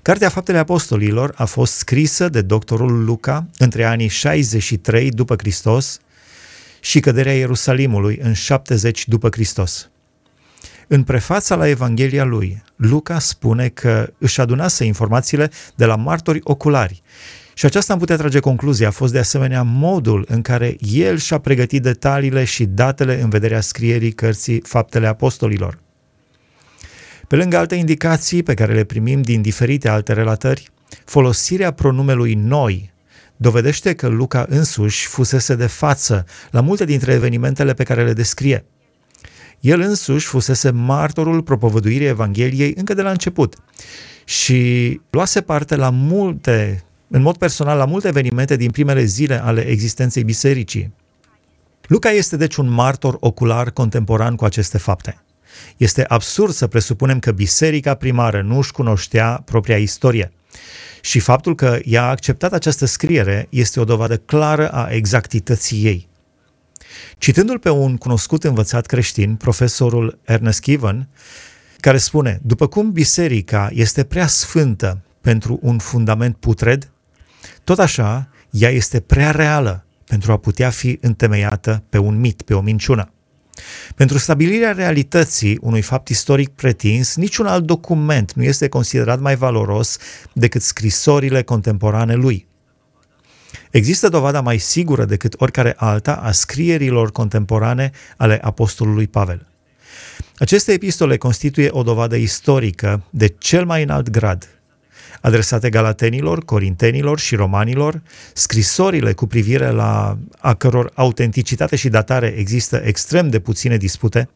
Cartea 0.03 0.29
Faptele 0.29 0.59
Apostolilor 0.59 1.33
a 1.37 1.45
fost 1.45 1.73
scrisă 1.73 2.29
de 2.29 2.41
doctorul 2.41 3.05
Luca 3.05 3.47
între 3.59 3.85
anii 3.85 4.09
63 4.09 5.11
după 5.11 5.35
Hristos 5.39 5.99
și 6.81 7.01
căderea 7.01 7.35
Ierusalimului 7.35 8.19
în 8.23 8.33
70 8.33 9.09
după 9.09 9.29
Hristos. 9.33 9.90
În 10.93 11.03
prefața 11.03 11.55
la 11.55 11.69
Evanghelia 11.69 12.25
lui, 12.25 12.63
Luca 12.77 13.19
spune 13.19 13.69
că 13.69 14.13
își 14.19 14.41
adunase 14.41 14.85
informațiile 14.85 15.51
de 15.75 15.85
la 15.85 15.97
martori 15.97 16.41
oculari. 16.43 17.03
Și 17.55 17.65
aceasta 17.65 17.93
am 17.93 17.99
putea 17.99 18.17
trage 18.17 18.39
concluzia. 18.39 18.89
A 18.89 18.91
fost 18.91 19.13
de 19.13 19.19
asemenea 19.19 19.63
modul 19.63 20.25
în 20.29 20.43
care 20.43 20.77
el 20.79 21.19
și-a 21.19 21.39
pregătit 21.39 21.83
detaliile 21.83 22.45
și 22.45 22.65
datele 22.65 23.21
în 23.21 23.29
vederea 23.29 23.61
scrierii 23.61 24.13
cărții 24.13 24.61
Faptele 24.61 25.07
Apostolilor. 25.07 25.79
Pe 27.29 27.37
lângă 27.37 27.57
alte 27.57 27.75
indicații 27.75 28.43
pe 28.43 28.55
care 28.55 28.75
le 28.75 28.85
primim 28.85 29.23
din 29.23 29.43
diferite 29.43 29.89
alte 29.89 30.13
relatări, 30.13 30.71
folosirea 31.05 31.71
pronumelui 31.71 32.35
noi 32.35 32.93
dovedește 33.37 33.95
că 33.95 34.09
Luca 34.09 34.47
însuși 34.49 35.07
fusese 35.07 35.55
de 35.55 35.67
față 35.67 36.25
la 36.51 36.61
multe 36.61 36.85
dintre 36.85 37.13
evenimentele 37.13 37.75
pe 37.75 37.85
care 37.85 38.05
le 38.05 38.13
descrie– 38.13 38.65
el 39.61 39.81
însuși 39.81 40.27
fusese 40.27 40.71
martorul 40.71 41.43
propovăduirii 41.43 42.07
Evangheliei 42.07 42.75
încă 42.77 42.95
de 42.95 43.03
la 43.03 43.11
început 43.11 43.57
și 44.25 45.01
luase 45.11 45.41
parte 45.41 45.77
la 45.77 45.91
multe, 45.91 46.85
în 47.09 47.23
mod 47.23 47.37
personal, 47.37 47.79
la 47.79 47.85
multe 47.85 48.09
evenimente 48.09 48.57
din 48.57 48.71
primele 48.71 49.05
zile 49.05 49.43
ale 49.43 49.61
existenței 49.61 50.25
bisericii. 50.25 50.93
Luca 51.87 52.11
este 52.11 52.37
deci 52.37 52.57
un 52.57 52.69
martor 52.69 53.17
ocular 53.21 53.71
contemporan 53.71 54.37
cu 54.37 54.45
aceste 54.45 54.79
fapte. 54.79 55.23
Este 55.77 56.05
absurd 56.09 56.53
să 56.53 56.67
presupunem 56.67 57.19
că 57.19 57.33
biserica 57.33 57.95
primară 57.95 58.43
nu 58.43 58.57
își 58.57 58.73
cunoștea 58.73 59.43
propria 59.45 59.77
istorie. 59.77 60.33
Și 61.01 61.19
faptul 61.19 61.55
că 61.55 61.79
ea 61.85 62.03
a 62.03 62.09
acceptat 62.11 62.53
această 62.53 62.85
scriere 62.85 63.47
este 63.49 63.81
o 63.81 63.85
dovadă 63.85 64.17
clară 64.17 64.69
a 64.69 64.89
exactității 64.91 65.85
ei. 65.85 66.09
Citându-l 67.19 67.59
pe 67.59 67.71
un 67.71 67.97
cunoscut 67.97 68.45
învățat 68.45 68.87
creștin, 68.87 69.35
profesorul 69.35 70.19
Ernest 70.25 70.63
Given, 70.63 71.09
care 71.79 71.99
spune, 71.99 72.41
după 72.43 72.67
cum 72.67 72.93
biserica 72.93 73.69
este 73.73 74.05
prea 74.05 74.27
sfântă 74.27 75.03
pentru 75.21 75.59
un 75.63 75.79
fundament 75.79 76.37
putred, 76.37 76.91
tot 77.65 77.79
așa 77.79 78.29
ea 78.51 78.71
este 78.71 79.01
prea 79.01 79.31
reală 79.31 79.85
pentru 80.05 80.33
a 80.33 80.37
putea 80.37 80.71
fi 80.71 80.99
întemeiată 81.01 81.83
pe 81.89 81.99
un 81.99 82.21
mit, 82.21 82.43
pe 82.43 82.55
o 82.55 82.61
minciună. 82.61 83.13
Pentru 83.95 84.19
stabilirea 84.19 84.73
realității 84.73 85.59
unui 85.61 85.83
fapt 85.83 86.09
istoric 86.09 86.49
pretins, 86.49 87.17
niciun 87.17 87.47
alt 87.47 87.65
document 87.65 88.33
nu 88.33 88.43
este 88.43 88.69
considerat 88.69 89.21
mai 89.21 89.37
valoros 89.37 89.99
decât 90.33 90.63
scrisorile 90.63 91.43
contemporane 91.43 92.15
lui. 92.15 92.49
Există 93.71 94.09
dovada 94.09 94.41
mai 94.41 94.59
sigură 94.59 95.05
decât 95.05 95.35
oricare 95.39 95.75
alta 95.77 96.15
a 96.15 96.31
scrierilor 96.31 97.13
contemporane 97.13 97.91
ale 98.17 98.39
apostolului 98.43 99.07
Pavel. 99.07 99.47
Aceste 100.39 100.73
epistole 100.73 101.17
constituie 101.17 101.69
o 101.71 101.83
dovadă 101.83 102.17
istorică 102.17 103.05
de 103.11 103.27
cel 103.39 103.65
mai 103.65 103.83
înalt 103.83 104.11
grad. 104.11 104.49
Adresate 105.21 105.71
galatenilor, 105.71 106.45
corintenilor 106.45 107.19
și 107.19 107.35
romanilor, 107.35 108.03
scrisorile 108.35 109.13
cu 109.13 109.27
privire 109.27 109.71
la 109.71 110.19
a 110.39 110.55
căror 110.55 110.91
autenticitate 110.95 111.77
și 111.77 111.89
datare 111.89 112.27
există 112.27 112.81
extrem 112.85 113.29
de 113.29 113.39
puține 113.39 113.77
dispute, 113.77 114.29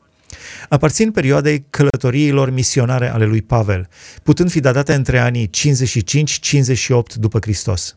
aparțin 0.69 1.11
perioadei 1.11 1.65
călătoriilor 1.71 2.51
misionare 2.51 3.09
ale 3.09 3.25
lui 3.25 3.43
Pavel, 3.43 3.89
putând 4.23 4.51
fi 4.51 4.61
datate 4.61 4.95
între 4.95 5.19
anii 5.19 5.51
55-58 5.51 7.15
după 7.15 7.39
Hristos. 7.41 7.97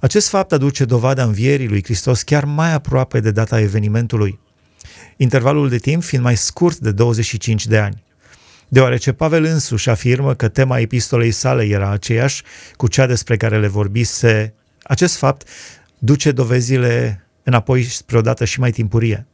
Acest 0.00 0.28
fapt 0.28 0.52
aduce 0.52 0.84
dovada 0.84 1.22
învierii 1.22 1.68
lui 1.68 1.82
Hristos 1.84 2.22
chiar 2.22 2.44
mai 2.44 2.72
aproape 2.72 3.20
de 3.20 3.30
data 3.30 3.60
evenimentului, 3.60 4.38
intervalul 5.16 5.68
de 5.68 5.78
timp 5.78 6.02
fiind 6.02 6.24
mai 6.24 6.36
scurt 6.36 6.78
de 6.78 6.92
25 6.92 7.66
de 7.66 7.78
ani. 7.78 8.02
Deoarece 8.68 9.12
Pavel 9.12 9.44
însuși 9.44 9.88
afirmă 9.88 10.34
că 10.34 10.48
tema 10.48 10.78
epistolei 10.78 11.30
sale 11.30 11.64
era 11.64 11.90
aceeași 11.90 12.42
cu 12.76 12.86
cea 12.86 13.06
despre 13.06 13.36
care 13.36 13.58
le 13.58 13.68
vorbise, 13.68 14.54
acest 14.82 15.16
fapt 15.16 15.48
duce 15.98 16.32
dovezile 16.32 17.24
înapoi 17.42 17.82
spre 17.82 18.18
o 18.18 18.20
dată 18.20 18.44
și 18.44 18.60
mai 18.60 18.70
timpurie. 18.70 19.26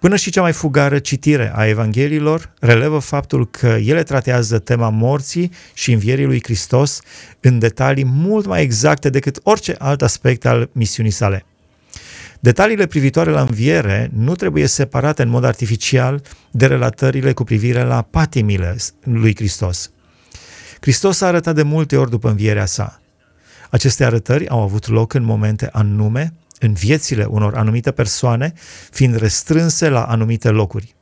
Până 0.00 0.16
și 0.16 0.30
cea 0.30 0.40
mai 0.40 0.52
fugară 0.52 0.98
citire 0.98 1.52
a 1.54 1.66
Evangheliilor 1.66 2.52
relevă 2.60 2.98
faptul 2.98 3.50
că 3.50 3.66
ele 3.66 4.02
tratează 4.02 4.58
tema 4.58 4.88
morții 4.88 5.52
și 5.74 5.92
învierii 5.92 6.24
lui 6.24 6.40
Hristos 6.42 7.00
în 7.40 7.58
detalii 7.58 8.04
mult 8.04 8.46
mai 8.46 8.62
exacte 8.62 9.10
decât 9.10 9.40
orice 9.42 9.74
alt 9.78 10.02
aspect 10.02 10.46
al 10.46 10.70
misiunii 10.72 11.10
sale. 11.10 11.44
Detaliile 12.40 12.86
privitoare 12.86 13.30
la 13.30 13.40
înviere 13.40 14.10
nu 14.14 14.34
trebuie 14.34 14.66
separate 14.66 15.22
în 15.22 15.28
mod 15.28 15.44
artificial 15.44 16.22
de 16.50 16.66
relatările 16.66 17.32
cu 17.32 17.44
privire 17.44 17.82
la 17.82 18.02
patimile 18.02 18.76
lui 19.04 19.34
Hristos. 19.34 19.90
Hristos 20.80 21.20
a 21.20 21.26
arătat 21.26 21.54
de 21.54 21.62
multe 21.62 21.96
ori 21.96 22.10
după 22.10 22.28
învierea 22.28 22.66
sa. 22.66 23.00
Aceste 23.70 24.04
arătări 24.04 24.48
au 24.48 24.62
avut 24.62 24.88
loc 24.88 25.14
în 25.14 25.22
momente 25.22 25.68
anume, 25.72 26.32
în 26.60 26.72
viețile 26.72 27.24
unor 27.24 27.54
anumite 27.54 27.90
persoane, 27.90 28.52
fiind 28.90 29.16
restrânse 29.16 29.88
la 29.88 30.04
anumite 30.04 30.48
locuri. 30.48 30.94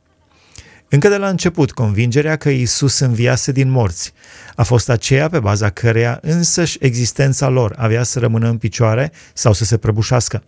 Încă 0.89 1.09
de 1.09 1.17
la 1.17 1.29
început, 1.29 1.71
convingerea 1.71 2.35
că 2.35 2.49
Isus 2.49 2.99
înviase 2.99 3.51
din 3.51 3.69
morți 3.69 4.13
a 4.55 4.63
fost 4.63 4.89
aceea 4.89 5.29
pe 5.29 5.39
baza 5.39 5.69
căreia 5.69 6.19
însăși 6.21 6.77
existența 6.81 7.47
lor 7.47 7.73
avea 7.77 8.03
să 8.03 8.19
rămână 8.19 8.49
în 8.49 8.57
picioare 8.57 9.11
sau 9.33 9.53
să 9.53 9.65
se 9.65 9.77
prăbușească. 9.77 10.43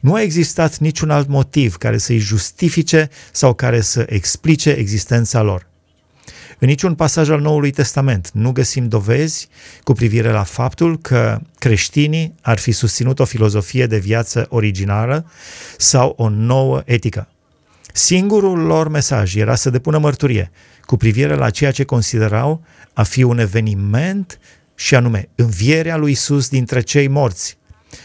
Nu 0.00 0.14
a 0.14 0.22
existat 0.22 0.78
niciun 0.78 1.10
alt 1.10 1.28
motiv 1.28 1.76
care 1.76 1.98
să-i 1.98 2.18
justifice 2.18 3.08
sau 3.32 3.54
care 3.54 3.80
să 3.80 4.04
explice 4.08 4.70
existența 4.70 5.42
lor. 5.42 5.71
În 6.62 6.68
niciun 6.68 6.94
pasaj 6.94 7.28
al 7.28 7.40
Noului 7.40 7.70
Testament 7.70 8.30
nu 8.32 8.52
găsim 8.52 8.88
dovezi 8.88 9.48
cu 9.82 9.92
privire 9.92 10.30
la 10.30 10.42
faptul 10.42 10.98
că 10.98 11.40
creștinii 11.58 12.34
ar 12.42 12.58
fi 12.58 12.72
susținut 12.72 13.18
o 13.18 13.24
filozofie 13.24 13.86
de 13.86 13.98
viață 13.98 14.46
originală 14.48 15.30
sau 15.76 16.14
o 16.16 16.28
nouă 16.28 16.82
etică. 16.84 17.28
Singurul 17.92 18.58
lor 18.58 18.88
mesaj 18.88 19.34
era 19.34 19.54
să 19.54 19.70
depună 19.70 19.98
mărturie 19.98 20.50
cu 20.84 20.96
privire 20.96 21.34
la 21.34 21.50
ceea 21.50 21.70
ce 21.70 21.84
considerau 21.84 22.64
a 22.92 23.02
fi 23.02 23.22
un 23.22 23.38
eveniment 23.38 24.38
și 24.74 24.94
anume 24.94 25.28
învierea 25.34 25.96
lui 25.96 26.10
Isus 26.10 26.48
dintre 26.48 26.80
cei 26.80 27.08
morți, 27.08 27.58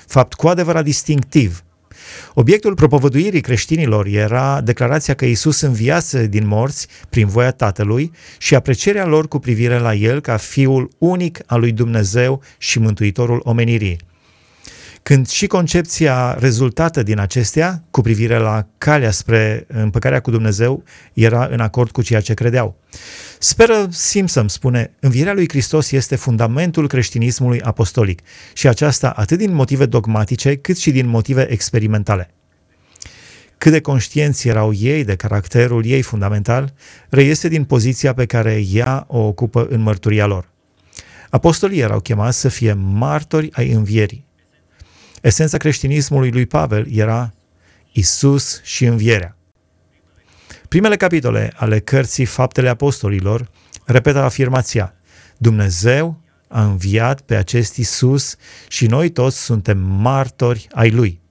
fapt 0.07 0.33
cu 0.33 0.47
adevărat 0.47 0.83
distinctiv 0.83 1.63
Obiectul 2.33 2.73
propovăduirii 2.73 3.41
creștinilor 3.41 4.05
era 4.05 4.61
declarația 4.61 5.13
că 5.13 5.25
Isus 5.25 5.61
înviase 5.61 6.27
din 6.27 6.47
morți 6.47 6.87
prin 7.09 7.27
voia 7.27 7.51
Tatălui 7.51 8.11
și 8.37 8.55
aprecierea 8.55 9.05
lor 9.05 9.27
cu 9.27 9.39
privire 9.39 9.79
la 9.79 9.93
El 9.93 10.19
ca 10.19 10.37
Fiul 10.37 10.89
unic 10.97 11.39
al 11.45 11.59
lui 11.59 11.71
Dumnezeu 11.71 12.41
și 12.57 12.79
Mântuitorul 12.79 13.41
omenirii. 13.43 13.97
Când 15.07 15.27
și 15.27 15.47
concepția 15.47 16.33
rezultată 16.39 17.03
din 17.03 17.19
acestea, 17.19 17.83
cu 17.91 18.01
privire 18.01 18.37
la 18.37 18.67
calea 18.77 19.11
spre 19.11 19.65
împăcarea 19.67 20.19
cu 20.19 20.31
Dumnezeu, 20.31 20.83
era 21.13 21.47
în 21.51 21.59
acord 21.59 21.91
cu 21.91 22.01
ceea 22.01 22.21
ce 22.21 22.33
credeau. 22.33 22.79
Speră 23.39 23.87
Simpson 23.89 24.47
spune, 24.47 24.91
învierea 24.99 25.33
lui 25.33 25.47
Hristos 25.49 25.91
este 25.91 26.15
fundamentul 26.15 26.87
creștinismului 26.87 27.61
apostolic 27.61 28.21
și 28.53 28.67
aceasta 28.67 29.09
atât 29.09 29.37
din 29.37 29.53
motive 29.53 29.85
dogmatice 29.85 30.55
cât 30.55 30.77
și 30.77 30.91
din 30.91 31.07
motive 31.07 31.51
experimentale. 31.51 32.33
Cât 33.57 33.71
de 33.71 33.81
conștienți 33.81 34.47
erau 34.47 34.73
ei 34.73 35.03
de 35.03 35.15
caracterul 35.15 35.85
ei 35.85 36.01
fundamental, 36.01 36.73
reiese 37.09 37.47
din 37.47 37.63
poziția 37.63 38.13
pe 38.13 38.25
care 38.25 38.63
ea 38.71 39.05
o 39.07 39.19
ocupă 39.19 39.67
în 39.69 39.81
mărturia 39.81 40.25
lor. 40.25 40.49
Apostolii 41.29 41.79
erau 41.79 41.99
chemați 41.99 42.39
să 42.39 42.49
fie 42.49 42.73
martori 42.73 43.49
ai 43.51 43.71
învierii. 43.71 44.26
Esența 45.21 45.57
creștinismului 45.57 46.31
lui 46.31 46.45
Pavel 46.45 46.87
era 46.91 47.33
Isus 47.91 48.61
și 48.63 48.85
învierea. 48.85 49.37
Primele 50.67 50.95
capitole 50.95 51.53
ale 51.55 51.79
cărții 51.79 52.25
Faptele 52.25 52.69
Apostolilor 52.69 53.49
repetă 53.85 54.19
afirmația 54.19 54.93
Dumnezeu 55.37 56.21
a 56.47 56.63
înviat 56.63 57.21
pe 57.21 57.35
acest 57.35 57.75
Isus 57.75 58.35
și 58.67 58.85
noi 58.85 59.09
toți 59.09 59.43
suntem 59.43 59.77
martori 59.77 60.67
ai 60.71 60.91
lui. 60.91 61.21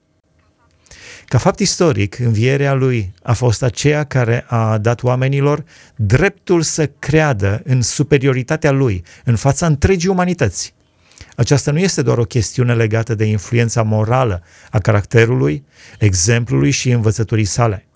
Ca 1.25 1.37
fapt 1.37 1.59
istoric, 1.59 2.19
învierea 2.19 2.73
lui 2.73 3.13
a 3.23 3.33
fost 3.33 3.63
aceea 3.63 4.03
care 4.03 4.45
a 4.47 4.77
dat 4.77 5.03
oamenilor 5.03 5.63
dreptul 5.95 6.61
să 6.61 6.91
creadă 6.99 7.61
în 7.63 7.81
superioritatea 7.81 8.71
lui 8.71 9.03
în 9.23 9.35
fața 9.35 9.65
întregii 9.65 10.09
umanități. 10.09 10.73
Aceasta 11.39 11.71
nu 11.71 11.79
este 11.79 12.01
doar 12.01 12.17
o 12.17 12.23
chestiune 12.23 12.75
legată 12.75 13.15
de 13.15 13.25
influența 13.25 13.83
morală 13.83 14.43
a 14.71 14.79
caracterului, 14.79 15.65
exemplului 15.99 16.71
și 16.71 16.89
învățăturii 16.89 17.45
sale. 17.45 17.87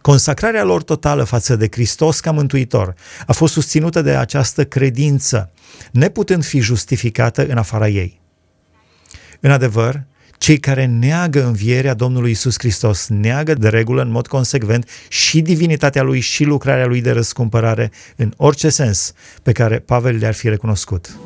Consacrarea 0.00 0.64
lor 0.64 0.82
totală 0.82 1.24
față 1.24 1.56
de 1.56 1.68
Hristos 1.70 2.20
ca 2.20 2.30
mântuitor 2.30 2.94
a 3.26 3.32
fost 3.32 3.52
susținută 3.52 4.02
de 4.02 4.16
această 4.16 4.64
credință, 4.64 5.50
neputând 5.92 6.44
fi 6.44 6.60
justificată 6.60 7.46
în 7.46 7.56
afara 7.56 7.88
ei. 7.88 8.20
În 9.40 9.50
adevăr, 9.50 10.04
cei 10.38 10.58
care 10.58 10.84
neagă 10.84 11.44
învierea 11.44 11.94
Domnului 11.94 12.30
Isus 12.30 12.54
Hristos 12.58 13.06
neagă 13.08 13.54
de 13.54 13.68
regulă 13.68 14.02
în 14.02 14.10
mod 14.10 14.26
consecvent 14.26 14.88
și 15.08 15.40
divinitatea 15.40 16.02
lui 16.02 16.20
și 16.20 16.44
lucrarea 16.44 16.86
lui 16.86 17.00
de 17.00 17.10
răscumpărare 17.10 17.90
în 18.16 18.32
orice 18.36 18.68
sens 18.68 19.12
pe 19.42 19.52
care 19.52 19.78
Pavel 19.78 20.16
le-ar 20.16 20.34
fi 20.34 20.48
recunoscut. 20.48 21.18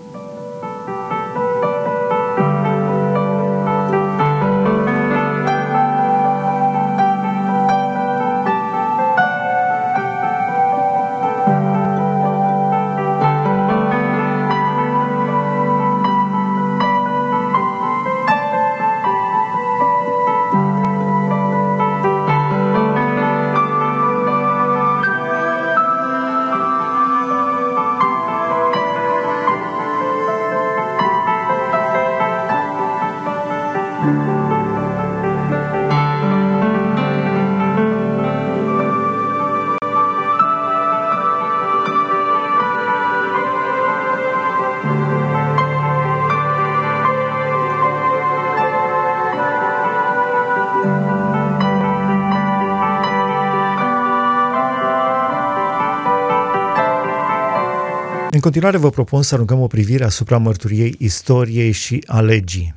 Continuare 58.42 58.76
vă 58.76 58.90
propun 58.90 59.22
să 59.22 59.34
aruncăm 59.34 59.60
o 59.60 59.66
privire 59.66 60.04
asupra 60.04 60.38
mărturiei 60.38 60.94
istoriei 60.98 61.70
și 61.72 62.04
a 62.06 62.20
legii. 62.20 62.74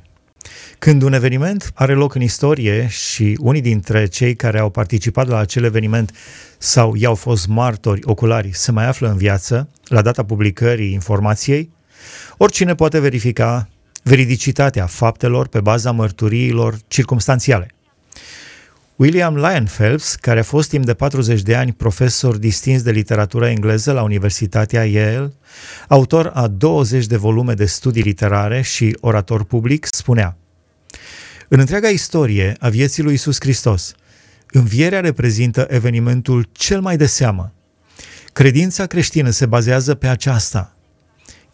Când 0.78 1.02
un 1.02 1.12
eveniment 1.12 1.70
are 1.74 1.92
loc 1.92 2.14
în 2.14 2.20
istorie 2.20 2.86
și 2.88 3.36
unii 3.40 3.60
dintre 3.60 4.06
cei 4.06 4.36
care 4.36 4.58
au 4.58 4.70
participat 4.70 5.28
la 5.28 5.38
acel 5.38 5.64
eveniment 5.64 6.12
sau 6.58 6.94
i-au 6.94 7.14
fost 7.14 7.46
martori 7.46 8.00
oculari 8.04 8.50
se 8.52 8.72
mai 8.72 8.86
află 8.86 9.08
în 9.08 9.16
viață 9.16 9.68
la 9.84 10.02
data 10.02 10.24
publicării 10.24 10.92
informației, 10.92 11.70
oricine 12.36 12.74
poate 12.74 13.00
verifica 13.00 13.68
veridicitatea 14.02 14.86
faptelor 14.86 15.48
pe 15.48 15.60
baza 15.60 15.90
mărturiilor 15.90 16.78
circumstanțiale. 16.88 17.75
William 18.96 19.36
Lyon 19.36 19.64
Phelps, 19.64 20.14
care 20.14 20.38
a 20.38 20.42
fost 20.42 20.68
timp 20.68 20.84
de 20.84 20.94
40 20.94 21.42
de 21.42 21.54
ani 21.54 21.72
profesor 21.72 22.36
distins 22.36 22.82
de 22.82 22.90
literatură 22.90 23.48
engleză 23.48 23.92
la 23.92 24.02
Universitatea 24.02 24.84
Yale, 24.84 25.32
autor 25.88 26.30
a 26.34 26.46
20 26.46 27.06
de 27.06 27.16
volume 27.16 27.54
de 27.54 27.64
studii 27.66 28.02
literare 28.02 28.60
și 28.60 28.96
orator 29.00 29.44
public, 29.44 29.86
spunea 29.90 30.36
În 31.48 31.58
întreaga 31.58 31.88
istorie 31.88 32.56
a 32.60 32.68
vieții 32.68 33.02
lui 33.02 33.14
Isus 33.14 33.36
Hristos, 33.40 33.94
învierea 34.50 35.00
reprezintă 35.00 35.66
evenimentul 35.70 36.48
cel 36.52 36.80
mai 36.80 36.96
de 36.96 37.06
seamă. 37.06 37.52
Credința 38.32 38.86
creștină 38.86 39.30
se 39.30 39.46
bazează 39.46 39.94
pe 39.94 40.06
aceasta– 40.06 40.70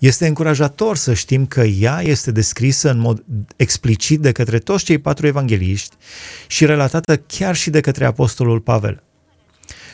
este 0.03 0.27
încurajator 0.27 0.97
să 0.97 1.15
știm 1.15 1.47
că 1.47 1.61
ea 1.61 2.01
este 2.03 2.31
descrisă 2.31 2.91
în 2.91 2.99
mod 2.99 3.25
explicit 3.57 4.21
de 4.21 4.33
către 4.33 4.59
toți 4.59 4.85
cei 4.85 4.99
patru 4.99 5.27
evangeliști 5.27 5.97
și 6.47 6.67
relatată 6.67 7.17
chiar 7.17 7.55
și 7.55 7.71
de 7.71 7.81
către 7.81 8.05
apostolul 8.05 8.61
Pavel. 8.61 9.03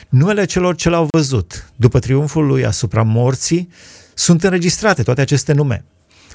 Numele 0.09 0.45
celor 0.45 0.75
ce 0.75 0.89
l-au 0.89 1.07
văzut 1.11 1.71
după 1.75 1.99
triumful 1.99 2.45
lui 2.45 2.65
asupra 2.65 3.03
morții 3.03 3.69
sunt 4.13 4.43
înregistrate 4.43 5.03
toate 5.03 5.21
aceste 5.21 5.53
nume. 5.53 5.83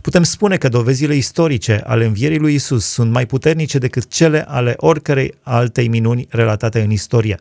Putem 0.02 0.22
spune 0.22 0.56
că 0.56 0.68
dovezile 0.68 1.14
istorice 1.14 1.82
ale 1.86 2.04
învierii 2.04 2.38
lui 2.38 2.54
Isus 2.54 2.84
sunt 2.84 3.10
mai 3.10 3.26
puternice 3.26 3.78
decât 3.78 4.08
cele 4.08 4.44
ale 4.48 4.74
oricărei 4.76 5.34
altei 5.42 5.88
minuni 5.88 6.26
relatate 6.30 6.80
în 6.80 6.90
istorie. 6.90 7.38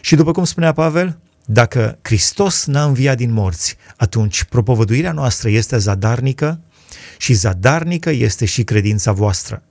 Și 0.00 0.14
după 0.14 0.32
cum 0.32 0.44
spunea 0.44 0.72
Pavel, 0.72 1.18
dacă 1.46 1.98
Hristos 2.02 2.64
n-a 2.66 2.84
înviat 2.84 3.16
din 3.16 3.32
morți, 3.32 3.76
atunci 3.96 4.44
propovăduirea 4.44 5.12
noastră 5.12 5.48
este 5.48 5.78
zadarnică 5.78 6.60
și 7.18 7.32
zadarnică 7.32 8.10
este 8.10 8.44
și 8.44 8.62
credința 8.62 9.12
voastră. 9.12 9.62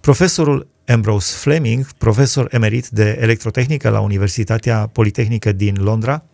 Profesorul 0.00 0.68
Ambrose 0.86 1.36
Fleming, 1.36 1.92
profesor 1.92 2.48
emerit 2.50 2.88
de 2.88 3.18
electrotehnică 3.20 3.88
la 3.88 4.00
Universitatea 4.00 4.86
Politehnică 4.86 5.52
din 5.52 5.76
Londra, 5.78 6.24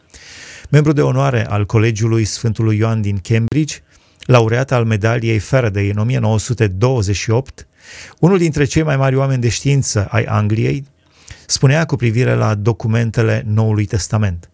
membru 0.71 0.93
de 0.93 1.03
onoare 1.03 1.47
al 1.47 1.67
Colegiului 1.67 2.25
Sfântului 2.25 2.77
Ioan 2.77 3.01
din 3.01 3.19
Cambridge, 3.23 3.77
laureat 4.21 4.73
al 4.73 4.85
medaliei 4.85 5.39
Faraday 5.39 5.89
în 5.89 5.99
1928, 5.99 7.67
unul 8.19 8.39
dintre 8.39 8.65
cei 8.65 8.83
mai 8.83 8.97
mari 8.97 9.17
oameni 9.17 9.41
de 9.41 9.49
știință 9.49 10.07
ai 10.11 10.25
Angliei, 10.25 10.87
spunea 11.47 11.85
cu 11.85 11.97
privire 11.97 12.35
la 12.35 12.55
documentele 12.55 13.43
Noului 13.47 13.85
Testament. 13.85 14.51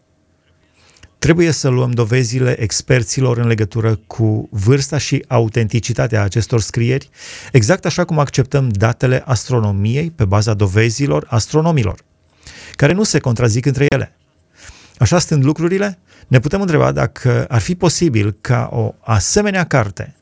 Trebuie 1.18 1.50
să 1.50 1.68
luăm 1.68 1.90
dovezile 1.90 2.60
experților 2.60 3.38
în 3.38 3.46
legătură 3.46 4.00
cu 4.06 4.48
vârsta 4.50 4.98
și 4.98 5.24
autenticitatea 5.28 6.22
acestor 6.22 6.60
scrieri, 6.60 7.10
exact 7.52 7.86
așa 7.86 8.04
cum 8.04 8.18
acceptăm 8.18 8.68
datele 8.68 9.22
astronomiei 9.26 10.10
pe 10.10 10.24
baza 10.24 10.54
dovezilor 10.54 11.26
astronomilor, 11.28 12.04
care 12.76 12.92
nu 12.92 13.02
se 13.02 13.18
contrazic 13.18 13.66
între 13.66 13.86
ele. 13.88 14.16
Așa 14.98 15.18
stând 15.18 15.44
lucrurile, 15.44 15.98
ne 16.28 16.40
putem 16.40 16.60
întreba 16.60 16.92
dacă 16.92 17.44
ar 17.48 17.60
fi 17.60 17.74
posibil 17.74 18.36
ca 18.40 18.68
o 18.72 18.94
asemenea 19.00 19.64
carte, 19.64 20.14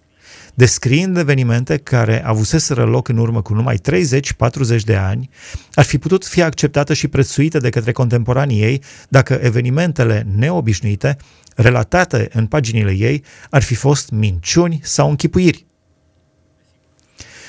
descriind 0.54 1.16
evenimente 1.16 1.76
care 1.76 2.24
avuseseră 2.24 2.84
loc 2.84 3.08
în 3.08 3.16
urmă 3.16 3.42
cu 3.42 3.54
numai 3.54 3.76
30-40 3.76 4.82
de 4.84 4.96
ani, 4.96 5.30
ar 5.74 5.84
fi 5.84 5.98
putut 5.98 6.24
fi 6.24 6.42
acceptată 6.42 6.94
și 6.94 7.08
prețuită 7.08 7.58
de 7.58 7.68
către 7.68 7.92
contemporanii 7.92 8.62
ei 8.62 8.82
dacă 9.08 9.38
evenimentele 9.42 10.26
neobișnuite, 10.36 11.16
relatate 11.56 12.28
în 12.32 12.46
paginile 12.46 12.92
ei, 12.92 13.24
ar 13.50 13.62
fi 13.62 13.74
fost 13.74 14.10
minciuni 14.10 14.80
sau 14.82 15.08
închipuiri. 15.08 15.66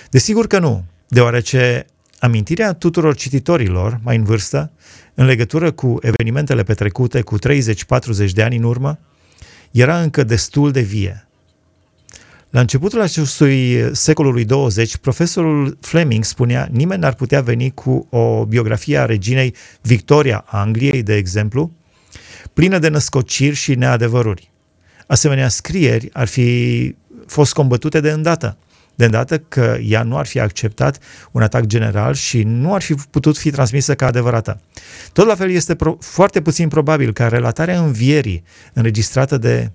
Desigur 0.09 0.47
că 0.47 0.59
nu, 0.59 0.85
deoarece 1.07 1.85
amintirea 2.19 2.73
tuturor 2.73 3.15
cititorilor 3.15 3.99
mai 4.03 4.15
în 4.15 4.23
vârstă, 4.23 4.71
în 5.13 5.25
legătură 5.25 5.71
cu 5.71 5.99
evenimentele 6.01 6.63
petrecute 6.63 7.21
cu 7.21 7.37
30-40 7.39 8.31
de 8.33 8.43
ani 8.43 8.55
în 8.55 8.63
urmă, 8.63 8.99
era 9.71 10.01
încă 10.01 10.23
destul 10.23 10.71
de 10.71 10.81
vie. 10.81 11.27
La 12.51 12.59
începutul 12.59 13.01
acestui 13.01 13.89
secolului 13.91 14.45
20, 14.45 14.97
profesorul 14.97 15.77
Fleming 15.81 16.23
spunea 16.23 16.67
nimeni 16.71 17.01
n-ar 17.01 17.13
putea 17.13 17.41
veni 17.41 17.71
cu 17.71 18.07
o 18.09 18.45
biografie 18.45 18.97
a 18.97 19.05
reginei 19.05 19.55
Victoria 19.81 20.45
Angliei, 20.47 21.03
de 21.03 21.15
exemplu, 21.15 21.71
plină 22.53 22.79
de 22.79 22.87
născociri 22.87 23.55
și 23.55 23.75
neadevăruri. 23.75 24.51
Asemenea 25.07 25.47
scrieri 25.47 26.09
ar 26.13 26.27
fi 26.27 26.95
fost 27.27 27.53
combătute 27.53 27.99
de 27.99 28.11
îndată, 28.11 28.57
de 28.95 29.05
îndată 29.05 29.37
că 29.37 29.77
ea 29.81 30.03
nu 30.03 30.17
ar 30.17 30.25
fi 30.25 30.39
acceptat 30.39 30.99
un 31.31 31.41
atac 31.41 31.65
general 31.65 32.13
și 32.13 32.43
nu 32.43 32.73
ar 32.73 32.81
fi 32.81 32.93
putut 32.93 33.37
fi 33.37 33.51
transmisă 33.51 33.95
ca 33.95 34.05
adevărată. 34.05 34.61
Tot 35.13 35.27
la 35.27 35.35
fel 35.35 35.49
este 35.49 35.75
pro- 35.75 35.97
foarte 35.99 36.41
puțin 36.41 36.67
probabil 36.67 37.13
ca 37.13 37.27
relatarea 37.27 37.81
învierii 37.81 38.43
înregistrată 38.73 39.37
de 39.37 39.71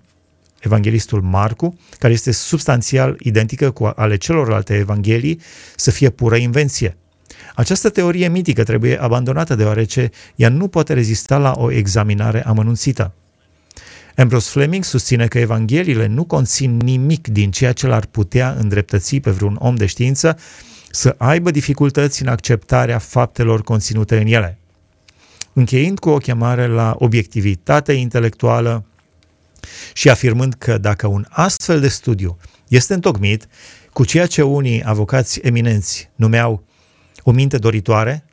evanghelistul 0.66 1.22
Marcu, 1.22 1.78
care 1.98 2.12
este 2.12 2.32
substanțial 2.32 3.16
identică 3.18 3.70
cu 3.70 3.92
ale 3.96 4.16
celorlalte 4.16 4.74
evanghelii, 4.74 5.40
să 5.76 5.90
fie 5.90 6.10
pură 6.10 6.36
invenție. 6.36 6.96
Această 7.54 7.88
teorie 7.88 8.28
mitică 8.28 8.62
trebuie 8.62 9.00
abandonată 9.02 9.54
deoarece 9.54 10.10
ea 10.34 10.48
nu 10.48 10.68
poate 10.68 10.92
rezista 10.92 11.38
la 11.38 11.52
o 11.56 11.70
examinare 11.70 12.46
amănunțită. 12.46 13.12
Ambrose 14.16 14.50
Fleming 14.50 14.84
susține 14.84 15.26
că 15.26 15.38
evangheliile 15.38 16.06
nu 16.06 16.24
conțin 16.24 16.76
nimic 16.76 17.28
din 17.28 17.50
ceea 17.50 17.72
ce 17.72 17.86
l-ar 17.86 18.06
putea 18.06 18.56
îndreptăți 18.58 19.16
pe 19.16 19.30
vreun 19.30 19.56
om 19.58 19.74
de 19.74 19.86
știință 19.86 20.38
să 20.90 21.14
aibă 21.18 21.50
dificultăți 21.50 22.22
în 22.22 22.28
acceptarea 22.28 22.98
faptelor 22.98 23.62
conținute 23.62 24.18
în 24.18 24.26
ele. 24.26 24.58
Încheind 25.52 25.98
cu 25.98 26.08
o 26.08 26.16
chemare 26.16 26.66
la 26.66 26.96
obiectivitate 26.98 27.92
intelectuală, 27.92 28.84
și 29.92 30.10
afirmând 30.10 30.54
că 30.54 30.78
dacă 30.78 31.06
un 31.06 31.26
astfel 31.28 31.80
de 31.80 31.88
studiu 31.88 32.36
este 32.68 32.94
întocmit 32.94 33.46
cu 33.92 34.04
ceea 34.04 34.26
ce 34.26 34.42
unii 34.42 34.82
avocați 34.84 35.40
eminenți 35.42 36.10
numeau 36.14 36.64
o 37.22 37.30
minte 37.30 37.56
doritoare, 37.56 38.24